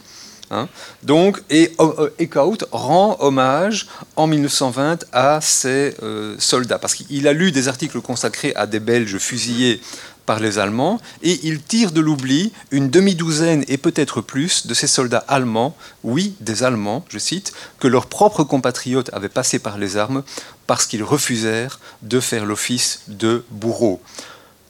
Hein. 0.51 0.67
Donc, 1.03 1.41
et 1.49 1.71
euh, 1.79 2.09
Eckhout 2.17 2.57
rend 2.71 3.17
hommage 3.19 3.87
en 4.15 4.25
1920 4.25 5.05
à 5.11 5.39
ces 5.41 5.95
euh, 6.01 6.35
soldats, 6.39 6.79
parce 6.79 6.95
qu'il 6.95 7.27
a 7.27 7.33
lu 7.33 7.51
des 7.51 7.67
articles 7.67 7.99
consacrés 8.01 8.53
à 8.55 8.65
des 8.65 8.79
Belges 8.79 9.17
fusillés 9.17 9.81
par 10.29 10.39
les 10.39 10.59
Allemands, 10.59 11.01
et 11.23 11.39
il 11.41 11.59
tire 11.59 11.91
de 11.91 12.01
l'oubli 12.01 12.53
une 12.69 12.91
demi-douzaine 12.91 13.65
et 13.67 13.79
peut-être 13.79 14.21
plus 14.21 14.67
de 14.67 14.75
ces 14.75 14.85
soldats 14.85 15.25
allemands, 15.27 15.75
oui, 16.03 16.35
des 16.39 16.61
Allemands, 16.61 17.03
je 17.09 17.17
cite, 17.17 17.51
que 17.79 17.87
leurs 17.87 18.05
propres 18.05 18.43
compatriotes 18.43 19.09
avaient 19.11 19.27
passé 19.27 19.57
par 19.57 19.79
les 19.79 19.97
armes 19.97 20.21
parce 20.67 20.85
qu'ils 20.85 21.03
refusèrent 21.03 21.79
de 22.03 22.19
faire 22.19 22.45
l'office 22.45 23.01
de 23.07 23.43
bourreaux. 23.49 23.99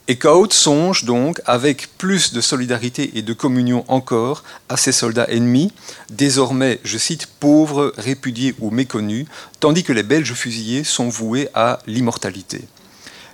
Eckhout 0.07 0.53
songe 0.53 1.03
donc 1.03 1.41
avec 1.45 1.89
plus 1.97 2.31
de 2.31 2.39
solidarité 2.39 3.11
et 3.15 3.21
de 3.21 3.33
communion 3.33 3.83
encore 3.89 4.45
à 4.69 4.77
ces 4.77 4.93
soldats 4.93 5.27
ennemis, 5.27 5.73
désormais, 6.09 6.79
je 6.85 6.97
cite, 6.97 7.27
pauvres, 7.41 7.93
répudiés 7.97 8.55
ou 8.59 8.71
méconnus, 8.71 9.27
tandis 9.59 9.83
que 9.83 9.91
les 9.91 10.03
Belges 10.03 10.35
fusillés 10.35 10.85
sont 10.85 11.09
voués 11.09 11.49
à 11.53 11.79
l'immortalité. 11.85 12.61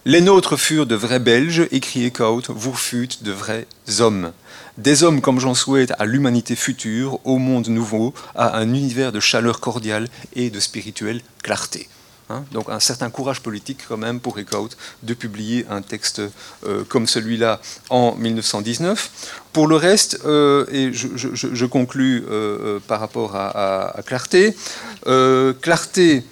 Les 0.08 0.22
nôtres 0.22 0.56
furent 0.56 0.86
de 0.86 0.94
vrais 0.94 1.18
Belges, 1.18 1.68
écrit 1.72 2.06
Eckhout, 2.06 2.44
vous 2.50 2.76
fûtes 2.76 3.24
de 3.24 3.32
vrais 3.32 3.66
hommes. 3.98 4.34
Des 4.78 5.04
hommes 5.04 5.20
comme 5.20 5.40
j'en 5.40 5.56
souhaite 5.56 5.94
à 5.98 6.06
l'humanité 6.06 6.56
future, 6.56 7.20
au 7.26 7.40
monde 7.40 7.70
nouveau, 7.70 8.14
à 8.36 8.56
un 8.60 8.72
univers 8.72 9.12
de 9.12 9.20
chaleur 9.20 9.60
cordiale 9.60 10.08
et 10.36 10.52
de 10.52 10.60
spirituelle 10.60 11.22
clarté. 11.42 11.90
Hein, 12.30 12.44
donc 12.52 12.70
un 12.70 12.80
certain 12.80 13.10
courage 13.10 13.42
politique 13.42 13.80
quand 13.88 13.98
même 13.98 14.20
pour 14.20 14.38
Eckhout 14.38 14.70
de 15.02 15.14
publier 15.16 15.66
un 15.72 15.82
texte 15.82 16.22
euh, 16.68 16.84
comme 16.88 17.08
celui-là 17.08 17.60
en 17.90 18.14
1919. 18.16 19.10
Pour 19.54 19.66
le 19.66 19.76
reste, 19.76 20.20
euh, 20.26 20.68
et 20.72 20.94
je, 20.94 21.66
conclus 21.66 22.26
euh, 22.30 22.80
par 22.88 23.00
rapport 23.00 23.36
à 23.36 23.96
Clarté, 24.06 24.56
Clarté 25.04 26.24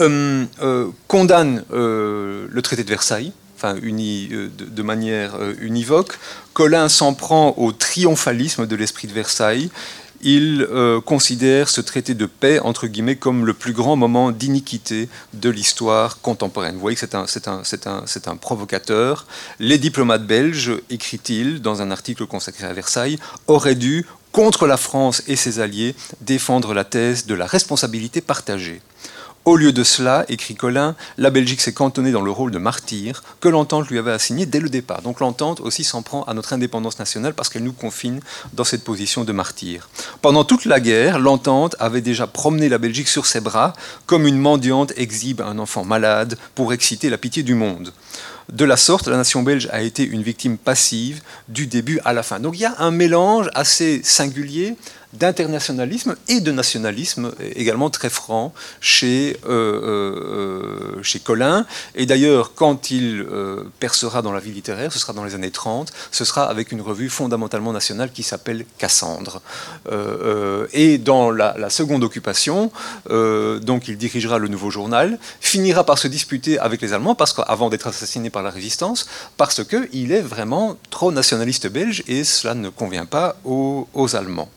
euh, 0.00 0.46
euh, 0.62 0.88
condamne 1.06 1.64
euh, 1.70 2.46
le 2.50 2.62
traité 2.62 2.82
de 2.82 2.88
Versailles, 2.88 3.32
de, 3.62 4.82
manière 4.82 5.36
univoque. 5.60 6.18
Colin 6.52 6.88
s'en 6.88 7.14
prend 7.14 7.54
au 7.58 7.72
triomphalisme 7.72 8.66
de 8.66 8.74
l'esprit 8.74 9.06
de 9.06 9.12
Versailles. 9.12 9.70
Il 10.24 10.66
considère 11.04 11.68
ce 11.68 11.80
traité 11.80 12.14
de 12.14 12.26
paix, 12.26 12.58
entre 12.58 12.88
guillemets, 12.88 13.14
comme 13.14 13.46
le 13.46 13.54
plus 13.54 13.72
grand 13.72 13.94
moment 13.94 14.32
d'iniquité 14.32 15.08
de 15.32 15.48
l'histoire 15.48 16.20
contemporaine. 16.20 16.74
Vous 16.74 16.80
voyez 16.80 16.96
que 16.96 17.06
c'est 17.06 18.26
un, 18.26 18.36
provocateur. 18.36 19.26
Les 19.60 19.78
diplomates 19.78 20.26
belges, 20.26 20.72
écrit-il 20.90 21.62
dans 21.62 21.82
un 21.82 21.92
article 21.92 22.26
consacré 22.26 22.66
à 22.66 22.72
Versailles, 22.72 23.18
auraient 23.46 23.76
dû, 23.76 24.06
contre 24.32 24.66
la 24.66 24.76
France 24.76 25.22
et 25.28 25.36
ses 25.36 25.60
alliés, 25.60 25.94
défendre 26.20 26.74
la 26.74 26.84
thèse 26.84 27.26
de 27.26 27.34
la 27.34 27.46
responsabilité 27.46 28.20
partagée. 28.20 28.80
Au 29.44 29.56
lieu 29.56 29.72
de 29.72 29.82
cela, 29.82 30.24
écrit 30.28 30.54
Colin, 30.54 30.94
la 31.18 31.30
Belgique 31.30 31.60
s'est 31.60 31.72
cantonnée 31.72 32.12
dans 32.12 32.22
le 32.22 32.30
rôle 32.30 32.52
de 32.52 32.58
martyr 32.58 33.24
que 33.40 33.48
l'entente 33.48 33.88
lui 33.88 33.98
avait 33.98 34.12
assigné 34.12 34.46
dès 34.46 34.60
le 34.60 34.68
départ. 34.68 35.02
Donc 35.02 35.18
l'entente 35.18 35.58
aussi 35.58 35.82
s'en 35.82 36.02
prend 36.02 36.22
à 36.24 36.34
notre 36.34 36.52
indépendance 36.52 37.00
nationale 37.00 37.34
parce 37.34 37.48
qu'elle 37.48 37.64
nous 37.64 37.72
confine 37.72 38.20
dans 38.52 38.62
cette 38.62 38.84
position 38.84 39.24
de 39.24 39.32
martyr. 39.32 39.88
Pendant 40.20 40.44
toute 40.44 40.64
la 40.64 40.78
guerre, 40.78 41.18
l'entente 41.18 41.74
avait 41.80 42.02
déjà 42.02 42.28
promené 42.28 42.68
la 42.68 42.78
Belgique 42.78 43.08
sur 43.08 43.26
ses 43.26 43.40
bras 43.40 43.72
comme 44.06 44.28
une 44.28 44.38
mendiante 44.38 44.92
exhibe 44.96 45.40
un 45.40 45.58
enfant 45.58 45.84
malade 45.84 46.38
pour 46.54 46.72
exciter 46.72 47.10
la 47.10 47.18
pitié 47.18 47.42
du 47.42 47.56
monde. 47.56 47.92
De 48.52 48.66
la 48.66 48.76
sorte, 48.76 49.08
la 49.08 49.16
nation 49.16 49.42
belge 49.42 49.68
a 49.72 49.80
été 49.80 50.04
une 50.04 50.22
victime 50.22 50.58
passive 50.58 51.22
du 51.48 51.66
début 51.66 52.00
à 52.04 52.12
la 52.12 52.22
fin. 52.22 52.38
Donc 52.38 52.54
il 52.56 52.60
y 52.60 52.66
a 52.66 52.74
un 52.80 52.90
mélange 52.90 53.48
assez 53.54 54.02
singulier 54.04 54.76
d'internationalisme 55.12 56.16
et 56.28 56.40
de 56.40 56.52
nationalisme 56.52 57.32
également 57.54 57.90
très 57.90 58.08
franc 58.08 58.52
chez, 58.80 59.36
euh, 59.46 60.96
euh, 60.96 61.02
chez 61.02 61.18
Colin. 61.20 61.66
Et 61.94 62.06
d'ailleurs, 62.06 62.54
quand 62.54 62.90
il 62.90 63.20
euh, 63.20 63.64
percera 63.78 64.22
dans 64.22 64.32
la 64.32 64.40
vie 64.40 64.52
littéraire, 64.52 64.92
ce 64.92 64.98
sera 64.98 65.12
dans 65.12 65.24
les 65.24 65.34
années 65.34 65.50
30, 65.50 65.92
ce 66.10 66.24
sera 66.24 66.44
avec 66.44 66.72
une 66.72 66.80
revue 66.80 67.10
fondamentalement 67.10 67.72
nationale 67.72 68.10
qui 68.10 68.22
s'appelle 68.22 68.64
Cassandre. 68.78 69.42
et 70.72 70.98
dans 70.98 71.30
la, 71.30 71.70
seconde 71.70 72.04
occupation, 72.04 72.70
donc 73.08 73.88
il 73.88 73.96
dirigera 73.96 74.38
le 74.38 74.48
nouveau 74.48 74.70
journal, 74.70 75.18
finira 75.40 75.84
par 75.84 75.98
se 75.98 76.08
disputer 76.08 76.58
avec 76.58 76.80
les 76.80 76.92
Allemands, 76.92 77.14
parce 77.14 77.32
qu'avant 77.32 77.70
d'être 77.70 77.86
assassiné 77.86 78.30
par 78.30 78.41
la 78.42 78.50
résistance, 78.50 79.06
parce 79.36 79.64
qu'il 79.64 80.12
est 80.12 80.20
vraiment 80.20 80.76
trop 80.90 81.12
nationaliste 81.12 81.68
belge 81.68 82.02
et 82.08 82.24
cela 82.24 82.54
ne 82.54 82.68
convient 82.68 83.06
pas 83.06 83.36
aux 83.44 84.16
Allemands. 84.16 84.48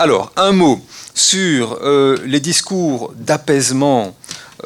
Alors, 0.00 0.30
un 0.36 0.52
mot 0.52 0.80
sur 1.12 1.80
euh, 1.82 2.16
les 2.24 2.38
discours 2.38 3.12
d'apaisement 3.16 4.14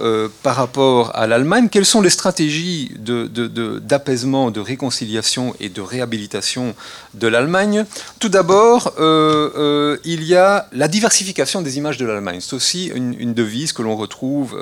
euh, 0.03 0.29
par 0.43 0.57
rapport 0.57 1.17
à 1.17 1.27
l'Allemagne. 1.27 1.71
Quelles 1.71 1.87
sont 1.87 2.03
les 2.03 2.11
stratégies 2.11 2.93
d'apaisement, 2.99 4.51
de, 4.51 4.61
réconciliation 4.61 5.55
et 5.59 5.71
de 5.71 5.81
réhabilitation 5.81 6.75
de 7.15 7.29
l'Allemagne? 7.29 7.87
Tout 8.19 8.29
d'abord, 8.29 8.93
euh, 8.99 9.97
il 10.05 10.23
y 10.25 10.35
a 10.35 10.69
la 10.73 10.87
diversification 10.87 11.63
des 11.63 11.79
images 11.79 11.97
de 11.97 12.05
l'Allemagne. 12.05 12.41
C'est 12.43 12.55
aussi 12.55 12.93
une, 12.95 13.33
devise 13.33 13.73
que 13.73 13.81
l'on 13.81 13.97
retrouve, 13.97 14.55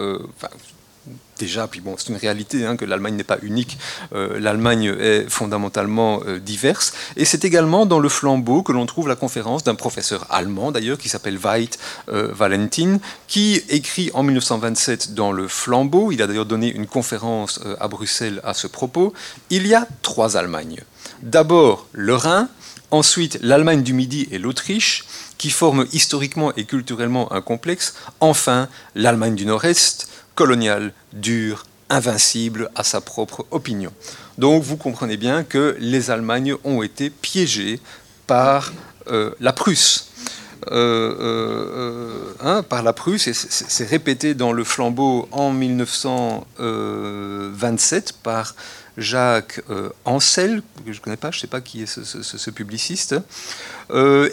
déjà, 1.41 1.67
puis 1.67 1.81
bon, 1.81 1.97
c'est 1.99 2.11
une 2.11 2.17
réalité 2.17 2.67
hein, 2.67 2.77
que 2.77 2.85
l'Allemagne 2.85 3.15
n'est 3.15 3.25
pas 3.25 3.39
unique, 3.43 3.79
euh, 4.15 4.39
l'Allemagne 4.39 4.95
est 5.01 5.29
fondamentalement 5.29 6.21
euh, 6.27 6.39
diverse, 6.39 6.93
et 7.17 7.25
c'est 7.25 7.45
également 7.45 7.87
dans 7.87 7.99
le 7.99 8.09
flambeau 8.09 8.63
que 8.63 8.73
l'on 8.73 8.87
trouve 8.87 9.09
la 9.09 9.17
conférence 9.17 9.65
d'un 9.65 9.75
professeur 9.75 10.27
allemand 10.31 10.71
d'ailleurs, 10.71 10.99
qui 10.99 11.09
s'appelle 11.09 11.39
Veit 11.39 11.71
euh, 12.11 12.29
Valentin, 12.33 12.99
qui 13.27 13.63
écrit 13.69 14.11
en 14.15 14.23
1927 14.23 15.15
dans 15.15 15.33
le 15.33 15.49
flambeau, 15.49 16.13
il 16.13 16.23
a 16.23 16.27
d'ailleurs 16.27 16.47
donné 16.47 16.71
une 16.71 16.87
conférence 16.87 17.59
à 17.81 17.89
Bruxelles 17.89 18.41
à 18.45 18.55
ce 18.55 18.67
propos, 18.67 19.15
il 19.49 19.67
y 19.67 19.75
a 19.75 19.89
trois 20.03 20.37
Allemagnes. 20.37 20.83
D'abord 21.23 21.87
le 21.93 22.15
Rhin, 22.15 22.49
ensuite 22.91 23.39
l'Allemagne 23.41 23.83
du 23.83 23.95
Midi 23.95 24.29
et 24.31 24.39
l'Autriche, 24.39 25.05
qui 25.41 25.49
forment 25.49 25.87
historiquement 25.95 26.53
et 26.57 26.65
culturellement 26.65 27.33
un 27.33 27.41
complexe, 27.41 27.95
enfin 28.21 28.69
l'Allemagne 28.95 29.35
du 29.35 29.47
Nord-Est, 29.47 30.10
colonial, 30.41 30.93
dur, 31.13 31.67
invincible 31.91 32.71
à 32.75 32.83
sa 32.83 33.03
propre 33.03 33.45
opinion. 33.51 33.93
Donc 34.39 34.63
vous 34.63 34.79
comprenez 34.79 35.19
bien 35.19 35.45
que 35.45 35.77
les 35.79 36.11
Allemagnes 36.11 36.55
ont 36.65 36.83
été 36.83 37.11
piégées 37.11 37.79
par 38.27 38.73
euh, 39.09 39.33
la 39.39 39.53
Prusse. 39.53 40.09
hein, 40.71 42.63
par 42.71 42.83
la 42.83 42.95
Prusse, 42.95 43.27
et 43.27 43.35
c'est 43.35 43.87
répété 43.87 44.33
dans 44.33 44.55
le 44.55 44.65
flambeau 44.65 45.29
en 45.31 45.53
1927 45.53 48.15
par 48.23 48.55
Jacques 48.97 49.61
Ancel, 50.07 50.63
que 50.87 50.93
je 50.93 51.01
ne 51.01 51.05
connais 51.05 51.19
pas, 51.19 51.31
je 51.31 51.37
ne 51.37 51.41
sais 51.43 51.49
pas 51.49 51.61
qui 51.61 51.83
est 51.83 51.87
ce, 51.87 52.51
publiciste, 52.51 53.15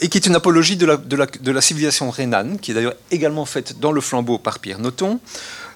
et 0.01 0.07
qui 0.09 0.17
est 0.17 0.25
une 0.25 0.35
apologie 0.35 0.77
de 0.77 0.85
la, 0.85 0.95
de 0.95 1.51
la 1.51 1.61
civilisation 1.61 2.09
rhénane, 2.11 2.59
qui 2.59 2.71
est 2.71 2.75
d'ailleurs 2.75 2.95
également 3.11 3.45
faite 3.45 3.79
dans 3.79 3.91
le 3.91 3.99
flambeau 3.99 4.37
par 4.37 4.59
Pierre 4.59 4.79
Noton 4.79 5.19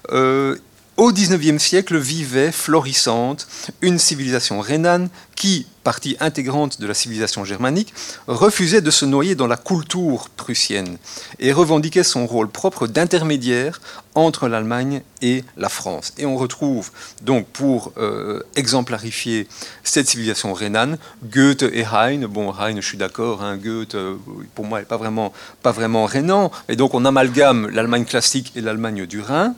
au 0.08 1.10
XIXe 1.10 1.60
siècle 1.60 1.96
vivait 1.96 2.52
florissante 2.52 3.48
une 3.80 3.98
civilisation 3.98 4.60
rhénane 4.60 5.08
qui, 5.34 5.66
partie 5.82 6.16
intégrante 6.20 6.80
de 6.80 6.86
la 6.86 6.94
civilisation 6.94 7.44
germanique, 7.44 7.94
refusait 8.26 8.82
de 8.82 8.90
se 8.90 9.04
noyer 9.04 9.34
dans 9.34 9.46
la 9.46 9.56
culture 9.56 10.28
prussienne 10.36 10.98
et 11.40 11.52
revendiquait 11.52 12.04
son 12.04 12.26
rôle 12.26 12.48
propre 12.48 12.86
d'intermédiaire 12.86 13.80
entre 14.14 14.48
l'Allemagne 14.48 15.02
et 15.22 15.44
la 15.56 15.70
France. 15.70 16.12
Et 16.18 16.26
on 16.26 16.36
retrouve 16.36 16.90
donc 17.22 17.46
pour 17.46 17.92
euh, 17.96 18.42
exemplarifier 18.54 19.48
cette 19.82 20.08
civilisation 20.08 20.52
rhénane 20.52 20.98
Goethe 21.24 21.62
et 21.62 21.86
Heine. 21.90 22.26
Bon, 22.26 22.54
Heine, 22.54 22.80
je 22.80 22.86
suis 22.86 22.98
d'accord, 22.98 23.42
hein, 23.42 23.56
Goethe, 23.56 23.94
euh, 23.94 24.16
pour 24.54 24.66
moi, 24.66 24.78
n'est 24.78 24.84
pas 24.84 24.98
vraiment, 24.98 25.32
pas 25.62 25.72
vraiment 25.72 26.04
rhénan. 26.04 26.52
Et 26.68 26.76
donc 26.76 26.92
on 26.94 27.04
amalgame 27.06 27.68
l'Allemagne 27.70 28.04
classique 28.04 28.52
et 28.54 28.60
l'Allemagne 28.60 29.06
du 29.06 29.20
Rhin. 29.20 29.54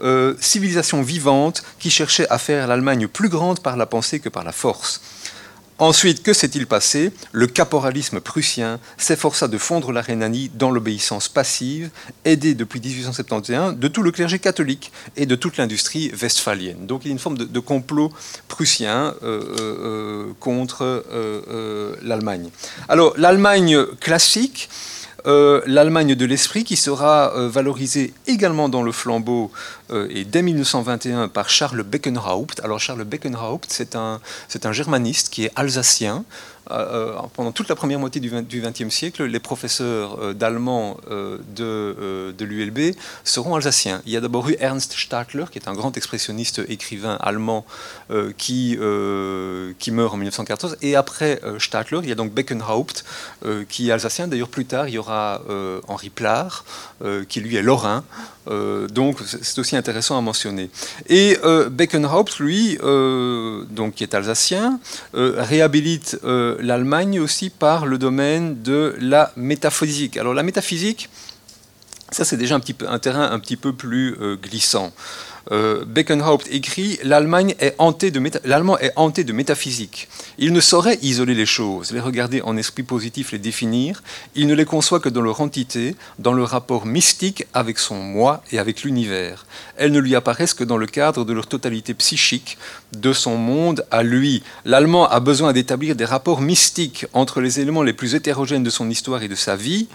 Euh, 0.00 0.34
civilisation 0.40 1.02
vivante 1.02 1.62
qui 1.78 1.90
cherchait 1.90 2.28
à 2.30 2.38
faire 2.38 2.66
l'Allemagne 2.66 3.08
plus 3.08 3.28
grande 3.28 3.60
par 3.60 3.76
la 3.76 3.86
pensée 3.86 4.20
que 4.20 4.28
par 4.28 4.44
la 4.44 4.52
force. 4.52 5.00
Ensuite, 5.80 6.24
que 6.24 6.32
s'est-il 6.32 6.66
passé? 6.66 7.12
Le 7.30 7.46
caporalisme 7.46 8.18
prussien 8.20 8.80
s'efforça 8.96 9.46
de 9.46 9.58
fondre 9.58 9.92
la 9.92 10.00
Rhénanie 10.00 10.50
dans 10.52 10.72
l'obéissance 10.72 11.28
passive, 11.28 11.90
aidé 12.24 12.54
depuis 12.54 12.80
1871 12.80 13.76
de 13.76 13.88
tout 13.88 14.02
le 14.02 14.10
clergé 14.10 14.40
catholique 14.40 14.90
et 15.16 15.24
de 15.24 15.36
toute 15.36 15.56
l'industrie 15.56 16.12
westphalienne. 16.20 16.86
Donc 16.86 17.04
il 17.04 17.08
y 17.08 17.10
a 17.10 17.12
une 17.12 17.20
forme 17.20 17.38
de, 17.38 17.60
complot 17.60 18.12
prussien 18.48 19.14
euh, 19.22 19.40
euh, 19.52 20.32
contre 20.40 21.04
l'Allemagne. 22.02 22.50
Alors 22.88 23.14
l'Allemagne 23.16 23.84
classique, 24.00 24.68
euh, 25.26 25.60
l'Allemagne 25.66 26.14
de 26.14 26.24
l'esprit 26.24 26.64
qui 26.64 26.76
sera 26.76 27.34
euh, 27.34 27.48
valorisée 27.48 28.14
également 28.26 28.68
dans 28.68 28.82
le 28.82 28.92
flambeau 28.92 29.50
euh, 29.90 30.06
et 30.10 30.24
dès 30.24 30.42
1921 30.42 31.28
par 31.28 31.50
Charles 31.50 31.82
Beckenhaupt. 31.82 32.60
Alors 32.62 32.78
Charles 32.78 33.04
Beckenhaupt, 33.04 33.66
c'est 33.68 33.96
un, 33.96 34.20
un 34.62 34.72
germaniste 34.72 35.30
qui 35.30 35.44
est 35.46 35.52
alsacien, 35.56 36.24
pendant 37.34 37.52
toute 37.52 37.68
la 37.68 37.74
première 37.74 37.98
moitié 37.98 38.20
du 38.20 38.60
XXe 38.60 38.94
siècle, 38.94 39.24
les 39.24 39.40
professeurs 39.40 40.18
euh, 40.20 40.32
d'allemand 40.34 40.98
de, 41.08 42.34
de 42.36 42.44
l'ULB 42.44 42.94
seront 43.24 43.54
alsaciens. 43.56 44.02
Il 44.06 44.12
y 44.12 44.16
a 44.16 44.20
d'abord 44.20 44.48
eu 44.48 44.56
Ernst 44.60 44.92
Stadler, 44.92 45.44
qui 45.50 45.58
est 45.58 45.68
un 45.68 45.72
grand 45.72 45.96
expressionniste 45.96 46.62
écrivain 46.68 47.16
allemand 47.20 47.64
qui, 48.36 48.78
qui 49.78 49.90
meurt 49.90 50.14
en 50.14 50.16
1914. 50.16 50.76
Et 50.82 50.96
après 50.96 51.40
Stadler, 51.58 52.00
il 52.02 52.08
y 52.08 52.12
a 52.12 52.14
donc 52.14 52.32
Beckenhaupt, 52.32 53.04
qui 53.68 53.88
est 53.88 53.92
alsacien. 53.92 54.28
D'ailleurs, 54.28 54.48
plus 54.48 54.64
tard, 54.64 54.88
il 54.88 54.94
y 54.94 54.98
aura 54.98 55.42
Henri 55.88 56.10
Plard, 56.10 56.64
qui 57.28 57.40
lui 57.40 57.56
est 57.56 57.62
lorrain. 57.62 58.04
donc, 58.46 59.18
c'est 59.24 59.58
aussi 59.58 59.76
intéressant 59.76 60.16
à 60.18 60.20
mentionner. 60.20 60.70
Et 61.08 61.38
Beckenhaupt, 61.70 62.38
lui, 62.38 62.78
donc, 62.78 63.94
qui 63.94 64.04
est 64.04 64.14
alsacien, 64.14 64.80
réhabilite 65.14 66.18
l'Allemagne 66.60 67.20
aussi 67.20 67.50
par 67.50 67.86
le 67.86 67.98
domaine 67.98 68.62
de 68.62 68.96
la 69.00 69.32
métaphysique. 69.36 70.16
Alors 70.16 70.34
la 70.34 70.42
métaphysique, 70.42 71.08
ça 72.10 72.24
c'est 72.24 72.36
déjà 72.36 72.54
un, 72.54 72.60
petit 72.60 72.76
un 72.86 72.98
terrain 72.98 73.30
un 73.30 73.38
petit 73.38 73.56
peu 73.56 73.72
plus 73.72 74.16
euh, 74.20 74.36
glissant. 74.36 74.92
Euh, 75.50 75.84
Beckenhaupt 75.84 76.46
écrit 76.50 76.98
L'Allemagne 77.02 77.54
est 77.60 77.74
hantée 77.78 78.10
de 78.10 78.20
l'allemand 78.44 78.78
est 78.78 78.92
hanté 78.96 79.24
de 79.24 79.32
métaphysique. 79.32 80.08
Il 80.38 80.52
ne 80.52 80.60
saurait 80.60 80.98
isoler 81.02 81.34
les 81.34 81.46
choses, 81.46 81.92
les 81.92 82.00
regarder 82.00 82.42
en 82.42 82.56
esprit 82.56 82.82
positif, 82.82 83.32
les 83.32 83.38
définir. 83.38 84.02
Il 84.34 84.46
ne 84.46 84.54
les 84.54 84.64
conçoit 84.64 85.00
que 85.00 85.08
dans 85.08 85.22
leur 85.22 85.40
entité, 85.40 85.94
dans 86.18 86.32
le 86.32 86.42
rapport 86.42 86.86
mystique 86.86 87.46
avec 87.54 87.78
son 87.78 87.96
moi 87.96 88.42
et 88.52 88.58
avec 88.58 88.82
l'univers. 88.82 89.46
Elles 89.76 89.92
ne 89.92 90.00
lui 90.00 90.14
apparaissent 90.14 90.54
que 90.54 90.64
dans 90.64 90.76
le 90.76 90.86
cadre 90.86 91.24
de 91.24 91.32
leur 91.32 91.46
totalité 91.46 91.94
psychique, 91.94 92.58
de 92.96 93.12
son 93.12 93.36
monde 93.36 93.86
à 93.90 94.02
lui. 94.02 94.42
L'allemand 94.64 95.08
a 95.08 95.20
besoin 95.20 95.52
d'établir 95.52 95.96
des 95.96 96.04
rapports 96.04 96.40
mystiques 96.40 97.06
entre 97.12 97.40
les 97.40 97.60
éléments 97.60 97.82
les 97.82 97.92
plus 97.92 98.14
hétérogènes 98.14 98.64
de 98.64 98.70
son 98.70 98.90
histoire 98.90 99.22
et 99.22 99.28
de 99.28 99.34
sa 99.34 99.56
vie 99.56 99.88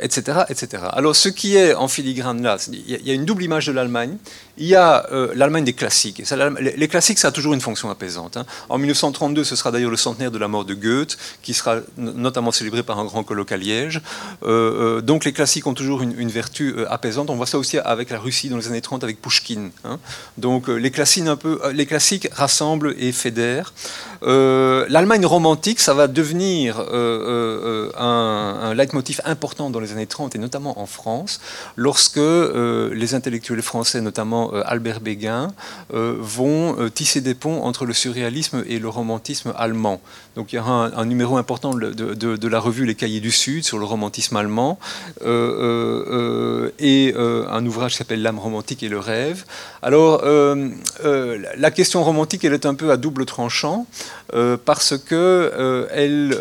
etc., 0.00 0.38
euh, 0.38 0.44
etc. 0.48 0.82
Euh, 0.84 0.88
Alors, 0.92 1.16
ce 1.16 1.28
qui 1.28 1.56
est 1.56 1.74
en 1.74 1.88
filigrane 1.88 2.42
là, 2.42 2.56
il 2.70 3.06
y, 3.06 3.10
a 3.10 3.14
une 3.14 3.24
double 3.24 3.42
image 3.42 3.66
de 3.66 3.72
l'Allemagne. 3.72 4.16
Il 4.56 4.66
y 4.66 4.74
a 4.74 5.06
euh, 5.12 5.32
l'Allemagne 5.34 5.64
des 5.64 5.72
classiques. 5.72 6.22
les 6.60 6.88
classiques, 6.88 7.18
ça 7.18 7.28
a 7.28 7.32
toujours 7.32 7.54
une 7.54 7.60
fonction 7.60 7.90
apaisante. 7.90 8.36
Hein. 8.36 8.46
En 8.68 8.78
1932, 8.78 9.44
ce 9.44 9.56
sera 9.56 9.70
d'ailleurs 9.70 9.90
le 9.90 9.96
centenaire 9.96 10.30
de 10.30 10.38
la 10.38 10.48
mort 10.48 10.64
de 10.64 10.74
Goethe, 10.74 11.18
qui 11.42 11.54
sera 11.54 11.78
notamment 11.96 12.52
célébré 12.52 12.82
par 12.82 12.98
un 12.98 13.04
grand 13.04 13.24
colloque 13.24 13.52
à 13.52 13.56
Liège. 13.56 14.00
donc, 14.42 15.24
les 15.24 15.32
classiques 15.32 15.66
ont 15.66 15.74
toujours 15.74 16.02
une, 16.02 16.28
vertu 16.28 16.74
apaisante. 16.88 17.30
On 17.30 17.36
voit 17.36 17.46
ça 17.46 17.58
aussi 17.58 17.78
avec 17.78 18.10
la 18.10 18.18
Russie 18.18 18.48
dans 18.48 18.56
les 18.56 18.66
années 18.66 18.80
30 18.80 19.04
avec 19.04 19.20
Pushkin. 19.20 19.70
Hein. 19.84 19.98
Donc, 20.38 20.68
les 20.68 20.90
classiques, 20.90 22.28
rassemblent 22.32 22.94
et 22.98 23.12
fédèrent. 23.12 23.72
L'Allemagne 24.22 25.26
romantique, 25.26 25.80
ça 25.80 25.94
va 25.94 26.06
devenir 26.06 26.78
un, 27.98 28.74
leitmotiv 28.74 29.20
important 29.24 29.70
dans 29.70 29.80
les 29.80 29.92
années 29.92 30.06
30 30.06 30.34
et 30.34 30.38
notamment 30.38 30.80
en 30.80 30.86
France, 30.86 31.40
lorsque 31.76 32.18
euh, 32.18 32.92
les 32.94 33.14
intellectuels 33.14 33.62
français, 33.62 34.00
notamment 34.00 34.43
euh, 34.52 34.62
Albert 34.66 35.00
Béguin, 35.00 35.52
euh, 35.92 36.16
vont 36.18 36.76
tisser 36.94 37.20
des 37.20 37.34
ponts 37.34 37.62
entre 37.62 37.86
le 37.86 37.92
surréalisme 37.92 38.64
et 38.68 38.78
le 38.78 38.88
romantisme 38.88 39.52
allemand. 39.56 40.00
Donc 40.36 40.52
il 40.52 40.56
y 40.56 40.58
aura 40.58 40.90
un, 40.96 41.04
numéro 41.06 41.36
important 41.36 41.74
de, 41.74 42.48
la 42.48 42.58
revue 42.58 42.84
Les 42.84 42.94
Cahiers 42.94 43.20
du 43.20 43.30
Sud 43.30 43.64
sur 43.64 43.78
le 43.78 43.84
romantisme 43.84 44.36
allemand 44.36 44.78
et 45.24 47.14
un 47.16 47.66
ouvrage 47.66 47.92
qui 47.92 47.98
s'appelle 47.98 48.22
L'âme 48.22 48.40
romantique 48.40 48.82
et 48.82 48.88
le 48.88 48.98
rêve. 48.98 49.44
Alors 49.80 50.24
la 50.24 51.70
question 51.70 52.02
romantique, 52.02 52.44
elle 52.44 52.54
est 52.54 52.66
un 52.66 52.74
peu 52.74 52.90
à 52.90 52.96
double 52.96 53.26
tranchant 53.26 53.86
parce 54.64 54.98
que 54.98 55.86
elle, 55.92 56.32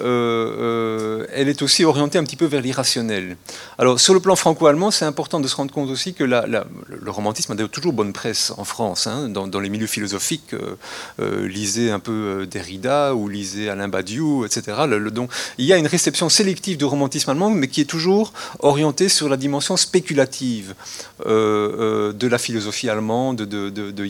est 1.49 1.61
aussi 1.61 1.85
orientée 1.85 2.17
un 2.17 2.23
petit 2.23 2.35
peu 2.35 2.45
vers 2.45 2.61
les 2.61 2.71
rationnel. 2.71 3.37
Alors, 3.77 3.99
sur 3.99 4.13
le 4.13 4.19
plan 4.19 4.35
franco-allemand, 4.35 4.91
c'est 4.91 5.05
important 5.05 5.39
de 5.39 5.47
se 5.47 5.55
rendre 5.55 5.73
compte 5.73 5.89
aussi 5.89 6.13
que 6.13 6.23
le 6.23 7.11
romantisme 7.11 7.53
a 7.53 7.67
toujours 7.67 7.92
bonne 7.93 8.13
presse 8.13 8.51
en 8.57 8.63
France. 8.63 9.07
Hein, 9.07 9.29
dans, 9.29 9.59
les 9.59 9.69
milieux 9.69 9.87
philosophiques, 9.87 10.53
euh, 10.53 10.75
euh, 11.21 11.47
lisez 11.47 11.91
un 11.91 11.99
peu 11.99 12.11
euh, 12.11 12.45
Derrida 12.45 13.15
ou 13.15 13.29
lisez 13.29 13.69
Alain 13.69 13.87
Badiou, 13.87 14.45
etc. 14.45 14.77
Donc, 15.11 15.31
il 15.57 15.65
y 15.65 15.73
a 15.73 15.77
une 15.77 15.87
réception 15.87 16.29
sélective 16.29 16.77
du 16.77 16.85
romantisme 16.85 17.29
allemand, 17.29 17.49
mais 17.49 17.67
qui 17.67 17.81
est 17.81 17.85
toujours 17.85 18.33
orientée 18.59 19.09
sur 19.09 19.29
la 19.29 19.37
dimension 19.37 19.77
spéculative 19.77 20.75
de 21.25 22.27
la 22.27 22.37
philosophie 22.37 22.89
allemande, 22.89 23.37
de, 23.37 23.69
de, 23.69 23.91
de 23.91 24.05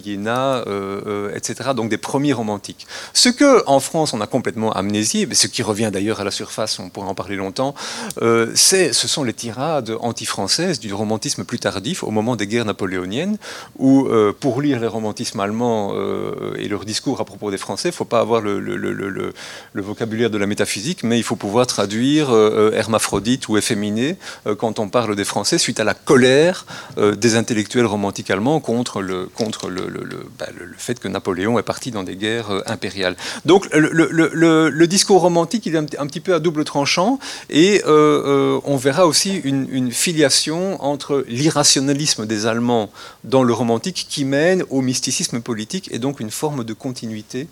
etc. 1.35 1.71
Donc, 1.75 1.89
des 1.89 1.97
premiers 1.97 2.33
romantiques. 2.33 2.87
Ce 3.13 3.29
que, 3.29 3.63
en 3.67 3.79
France, 3.79 4.13
on 4.13 4.21
a 4.21 4.27
complètement 4.27 4.71
amnésié, 4.71 5.25
mais 5.25 5.35
ce 5.35 5.47
qui 5.47 5.61
revient 5.61 5.89
d'ailleurs 5.93 6.19
à 6.19 6.23
la 6.23 6.31
surface, 6.31 6.79
on 6.79 6.89
pourrait 6.89 7.07
en 7.07 7.15
parler 7.15 7.35
longtemps, 7.35 7.75
ce 8.19 8.91
sont 8.91 9.23
les 9.23 9.33
tirades 9.33 9.95
anti-françaises 9.99 10.79
du 10.79 10.93
romantisme 10.93 11.43
plus 11.43 11.59
tardif 11.59 12.03
au 12.03 12.11
moment 12.11 12.35
des 12.35 12.47
guerres 12.47 12.65
napoléoniennes, 12.65 13.37
où 13.79 14.07
euh, 14.07 14.33
pour 14.37 14.61
lire 14.61 14.79
les 14.79 14.87
romantismes 14.87 15.39
allemands 15.39 15.91
euh, 15.93 16.53
et 16.57 16.67
leurs 16.67 16.85
discours 16.85 17.19
à 17.19 17.25
propos 17.25 17.49
des 17.51 17.57
Français, 17.57 17.89
il 17.89 17.91
ne 17.91 17.95
faut 17.95 18.05
pas 18.05 18.19
avoir 18.19 18.41
le, 18.41 19.33
vocabulaire 19.75 20.29
de 20.29 20.37
la 20.37 20.45
métaphysique, 20.45 21.03
mais 21.03 21.17
il 21.17 21.23
faut 21.23 21.35
pouvoir 21.35 21.67
traduire 21.67 22.29
euh, 22.31 22.71
hermaphrodite 22.73 23.47
ou 23.47 23.57
efféminé 23.57 24.17
quand 24.57 24.79
on 24.79 24.89
parle 24.89 25.15
des 25.15 25.23
Français 25.23 25.57
suite 25.57 25.79
à 25.79 25.83
la 25.83 25.93
colère 25.93 26.65
des 26.97 27.35
intellectuels 27.35 27.85
romantiques 27.85 28.29
allemands 28.29 28.59
contre, 28.59 29.01
bah, 29.01 30.45
le, 30.57 30.73
fait 30.77 30.99
que 30.99 31.07
Napoléon 31.07 31.59
est 31.59 31.63
parti 31.63 31.91
dans 31.91 32.03
des 32.03 32.15
guerres 32.15 32.63
impériales. 32.65 33.15
Donc 33.45 33.67
le, 33.73 34.85
discours 34.85 35.21
romantique, 35.21 35.65
il 35.65 35.75
est 35.75 35.99
un, 35.99 36.07
petit 36.07 36.19
peu 36.19 36.33
à 36.33 36.39
double 36.39 36.65
tranchant 36.65 37.19
et 37.49 37.81
on 37.85 38.77
verra 38.77 39.07
aussi 39.07 39.35
une, 39.43 39.91
filiation 39.91 40.83
entre 40.83 41.23
l'irrationalisme 41.27 42.25
des 42.25 42.45
Allemands 42.45 42.89
dans 43.23 43.43
le 43.43 43.53
romantique 43.63 44.07
qui 44.09 44.25
mène 44.25 44.63
au 44.69 44.81
mysticisme 44.81 45.41
politique 45.41 45.89
et 45.91 45.99
donc 45.99 46.19
une 46.19 46.31
forme 46.31 46.63
de 46.63 46.73
continuité 46.73 47.47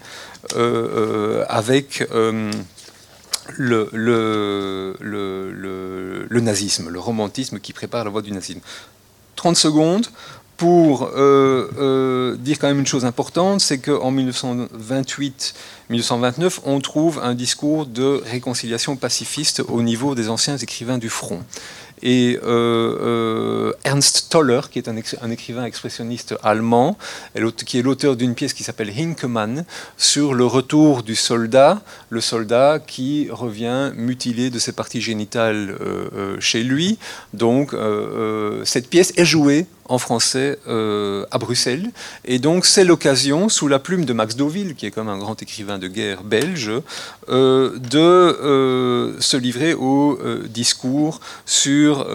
euh, 0.56 0.58
euh, 0.58 1.46
avec 1.48 2.04
le, 3.58 3.90
le, 6.30 6.40
nazisme, 6.40 6.90
le 6.90 7.00
romantisme 7.00 7.60
qui 7.60 7.74
prépare 7.74 8.04
la 8.04 8.12
voie 8.12 8.22
du 8.22 8.32
nazisme. 8.32 8.62
30 9.36 9.56
secondes 9.56 10.08
pour 10.62 11.10
euh, 11.16 11.68
euh, 11.80 12.36
dire 12.38 12.60
quand 12.60 12.68
même 12.68 12.78
une 12.78 12.86
chose 12.86 13.04
importante, 13.04 13.62
c'est 13.62 13.80
qu'en 13.80 14.12
1928-1929, 14.12 16.60
on 16.66 16.80
trouve 16.80 17.20
un 17.24 17.34
discours 17.34 17.88
de 17.88 18.22
réconciliation 18.24 18.96
pacifiste 18.96 19.64
au 19.68 19.82
niveau 19.82 20.14
des 20.14 20.30
anciens 20.30 20.58
écrivains 20.58 21.00
du 21.00 21.10
front. 21.10 21.42
Et 22.04 22.40
euh, 22.44 22.98
euh, 23.02 23.74
Ernst 23.84 24.28
Toller, 24.30 24.62
qui 24.72 24.80
est 24.80 24.88
un, 24.88 24.96
un 25.22 25.32
écrivain 25.32 25.66
expressionniste 25.66 26.36
allemand, 26.44 26.98
qui 27.66 27.80
est 27.80 27.82
l'auteur 27.82 28.16
d'une 28.16 28.36
pièce 28.36 28.54
qui 28.54 28.64
s'appelle 28.64 28.90
Hinkemann, 28.90 29.66
sur 29.98 30.34
le 30.34 30.46
retour 30.46 31.04
du 31.04 31.16
soldat, 31.16 31.82
le 32.10 32.22
soldat 32.22 32.80
qui 32.86 33.30
revient 33.30 33.92
mutilé 33.96 34.50
de 34.50 34.60
ses 34.60 34.72
parties 34.72 35.02
génitales 35.02 35.78
euh, 35.82 36.38
chez 36.40 36.64
lui. 36.64 36.98
Donc, 37.34 37.76
cette 38.66 38.90
pièce 38.90 39.14
est 39.18 39.26
jouée 39.26 39.66
en 39.86 39.98
français 39.98 40.58
euh, 40.68 41.26
à 41.32 41.38
Bruxelles. 41.38 41.92
Et 42.26 42.40
donc, 42.40 42.66
c'est 42.66 42.84
l'occasion, 42.84 43.50
sous 43.50 43.68
la 43.68 43.80
plume 43.80 44.06
de 44.06 44.14
Max 44.14 44.36
Deauville, 44.36 44.76
qui 44.76 44.86
est 44.86 44.92
comme 44.92 45.10
un 45.10 45.18
grand 45.18 45.42
écrivain 45.42 45.78
de 45.80 45.88
guerre 45.88 46.24
belge, 46.24 46.72
euh, 47.30 47.78
de 47.78 48.00
euh, 48.00 49.20
se 49.20 49.38
livrer 49.38 49.74
au 49.74 50.20
discours 50.48 51.20
sur 51.46 52.06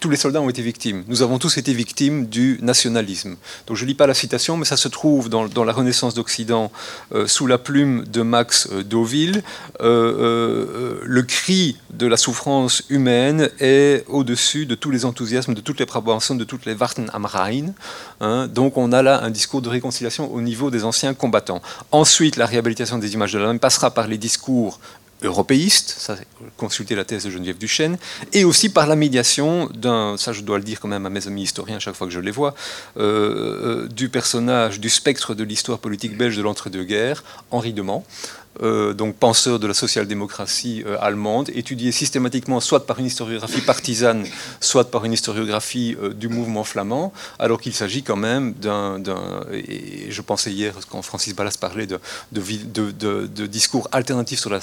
tous 0.00 0.10
les 0.10 0.16
soldats 0.16 0.40
ont 0.40 0.48
été 0.48 0.62
victimes. 0.62 1.04
Nous 1.08 1.22
avons 1.22 1.38
tous 1.38 1.58
été 1.58 1.72
victimes 1.72 2.26
du 2.26 2.58
nationalisme. 2.62 3.36
Donc, 3.66 3.76
je 3.76 3.84
ne 3.84 3.88
lis 3.88 3.94
pas 3.94 4.06
la 4.06 4.14
citation, 4.14 4.56
mais 4.56 4.64
ça 4.64 4.76
se 4.76 4.88
trouve 4.88 5.28
dans, 5.28 5.48
dans 5.48 5.64
la 5.64 5.72
Renaissance 5.72 6.14
d'Occident, 6.14 6.70
sous 7.26 7.46
la 7.46 7.58
plume 7.58 8.04
de 8.04 8.22
Max 8.22 8.68
Deauville. 8.70 9.42
Le 9.80 11.22
cri 11.22 11.76
de 11.92 12.06
la 12.06 12.16
souffrance 12.16 12.82
humaine 12.88 13.50
est 13.60 14.04
au-dessus 14.08 14.66
de 14.66 14.74
tous 14.74 14.90
les 14.90 15.04
enthousiasmes, 15.04 15.54
de 15.58 15.62
toutes 15.62 15.80
les 15.80 15.86
propensions, 15.86 16.36
de 16.36 16.44
toutes 16.44 16.66
les 16.66 16.74
Warten 16.74 17.10
am 17.12 17.26
Rhein. 17.26 17.74
hein. 18.20 18.46
donc 18.46 18.76
on 18.76 18.92
a 18.92 19.02
là 19.02 19.20
un 19.24 19.30
discours 19.30 19.60
de 19.60 19.68
réconciliation 19.68 20.32
au 20.32 20.40
niveau 20.40 20.70
des 20.70 20.84
anciens 20.84 21.14
combattants. 21.14 21.60
Ensuite, 21.90 22.36
la 22.36 22.46
réhabilitation 22.46 22.96
des 22.98 23.12
images 23.14 23.32
de 23.32 23.38
l'Allemagne 23.38 23.58
passera 23.58 23.90
par 23.90 24.06
les 24.06 24.18
discours 24.18 24.78
européistes, 25.22 25.94
ça, 25.98 26.16
consulter 26.56 26.94
la 26.94 27.04
thèse 27.04 27.24
de 27.24 27.30
Geneviève 27.30 27.58
Duchesne, 27.58 27.98
et 28.32 28.44
aussi 28.44 28.68
par 28.68 28.86
la 28.86 28.96
médiation 28.96 29.68
d'un, 29.74 30.16
ça 30.16 30.32
je 30.32 30.42
dois 30.42 30.58
le 30.58 30.64
dire 30.64 30.78
quand 30.80 30.88
même 30.88 31.06
à 31.06 31.10
mes 31.10 31.26
amis 31.26 31.42
historiens 31.42 31.78
chaque 31.78 31.94
fois 31.96 32.06
que 32.06 32.12
je 32.12 32.20
les 32.20 32.30
vois, 32.30 32.54
euh, 32.98 33.84
euh, 33.84 33.88
du 33.88 34.08
personnage 34.08 34.80
du 34.80 34.88
spectre 34.88 35.34
de 35.34 35.44
l'histoire 35.44 35.78
politique 35.78 36.16
belge 36.16 36.36
de 36.36 36.42
l'entre-deux-guerres, 36.42 37.24
Henri 37.50 37.72
Demand, 37.72 38.04
euh, 38.60 38.92
donc 38.92 39.14
penseur 39.14 39.60
de 39.60 39.68
la 39.68 39.74
social-démocratie 39.74 40.82
allemande, 41.00 41.48
étudié 41.54 41.92
systématiquement 41.92 42.58
soit 42.58 42.86
par 42.86 42.98
une 42.98 43.06
historiographie 43.06 43.60
partisane, 43.60 44.26
soit 44.60 44.90
par 44.90 45.04
une 45.04 45.12
historiographie 45.12 45.96
du 46.16 46.28
mouvement 46.28 46.64
flamand, 46.64 47.12
alors 47.38 47.60
qu'il 47.60 47.72
s'agit 47.72 48.02
quand 48.02 48.16
même 48.16 48.54
d'un, 48.54 49.00
et 49.52 50.10
je 50.10 50.22
pensais 50.22 50.50
hier 50.50 50.74
quand 50.90 51.02
Francis 51.02 51.36
Ballas 51.36 51.56
parlait 51.60 51.86
de, 51.86 52.00
de, 52.32 52.42
de- 52.64 52.90
de- 52.90 53.26
de 53.26 53.46
discours 53.46 53.86
alternatifs 53.92 54.40
sur 54.40 54.50
la 54.50 54.60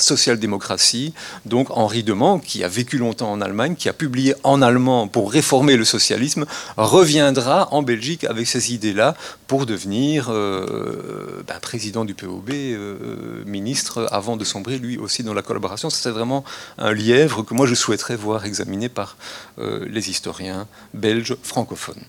donc 1.46 1.68
Henri 1.72 2.04
Demand, 2.04 2.40
qui 2.40 2.64
a 2.64 2.68
vécu 2.68 2.98
longtemps 2.98 3.32
en 3.32 3.42
Allemagne, 3.42 3.76
qui 3.76 3.90
a 3.90 3.94
publié 3.94 4.36
en 4.44 4.62
allemand 4.62 5.08
pour 5.08 5.32
réformer 5.32 5.78
le 5.78 5.86
socialisme, 5.86 6.46
reviendra 6.78 7.68
en 7.72 7.84
Belgique 7.84 8.24
avec 8.24 8.48
ces 8.48 8.74
idées-là 8.74 9.16
pour 9.48 9.66
devenir 9.66 10.28
euh, 10.30 11.44
ben, 11.48 11.60
président 11.60 12.06
du 12.06 12.14
POB, 12.14 12.50
euh, 12.52 13.44
ministre, 13.46 14.08
avant 14.12 14.38
de 14.38 14.44
sombrer 14.44 14.78
lui 14.78 14.98
aussi 14.98 15.24
dans 15.24 15.34
la 15.34 15.42
collaboration. 15.42 15.90
C'est 15.90 16.10
vraiment 16.10 16.44
un 16.78 16.94
lièvre 16.94 17.44
que 17.44 17.54
moi 17.54 17.68
je 17.68 17.76
souhaiterais 17.76 18.16
voir 18.16 18.46
examiné 18.46 18.90
par 18.90 19.18
euh, 19.60 19.86
les 19.90 20.10
historiens 20.10 20.68
belges 20.94 21.36
francophones. 21.44 22.04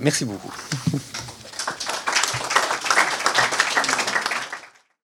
Merci 0.00 0.24
beaucoup. 0.24 0.50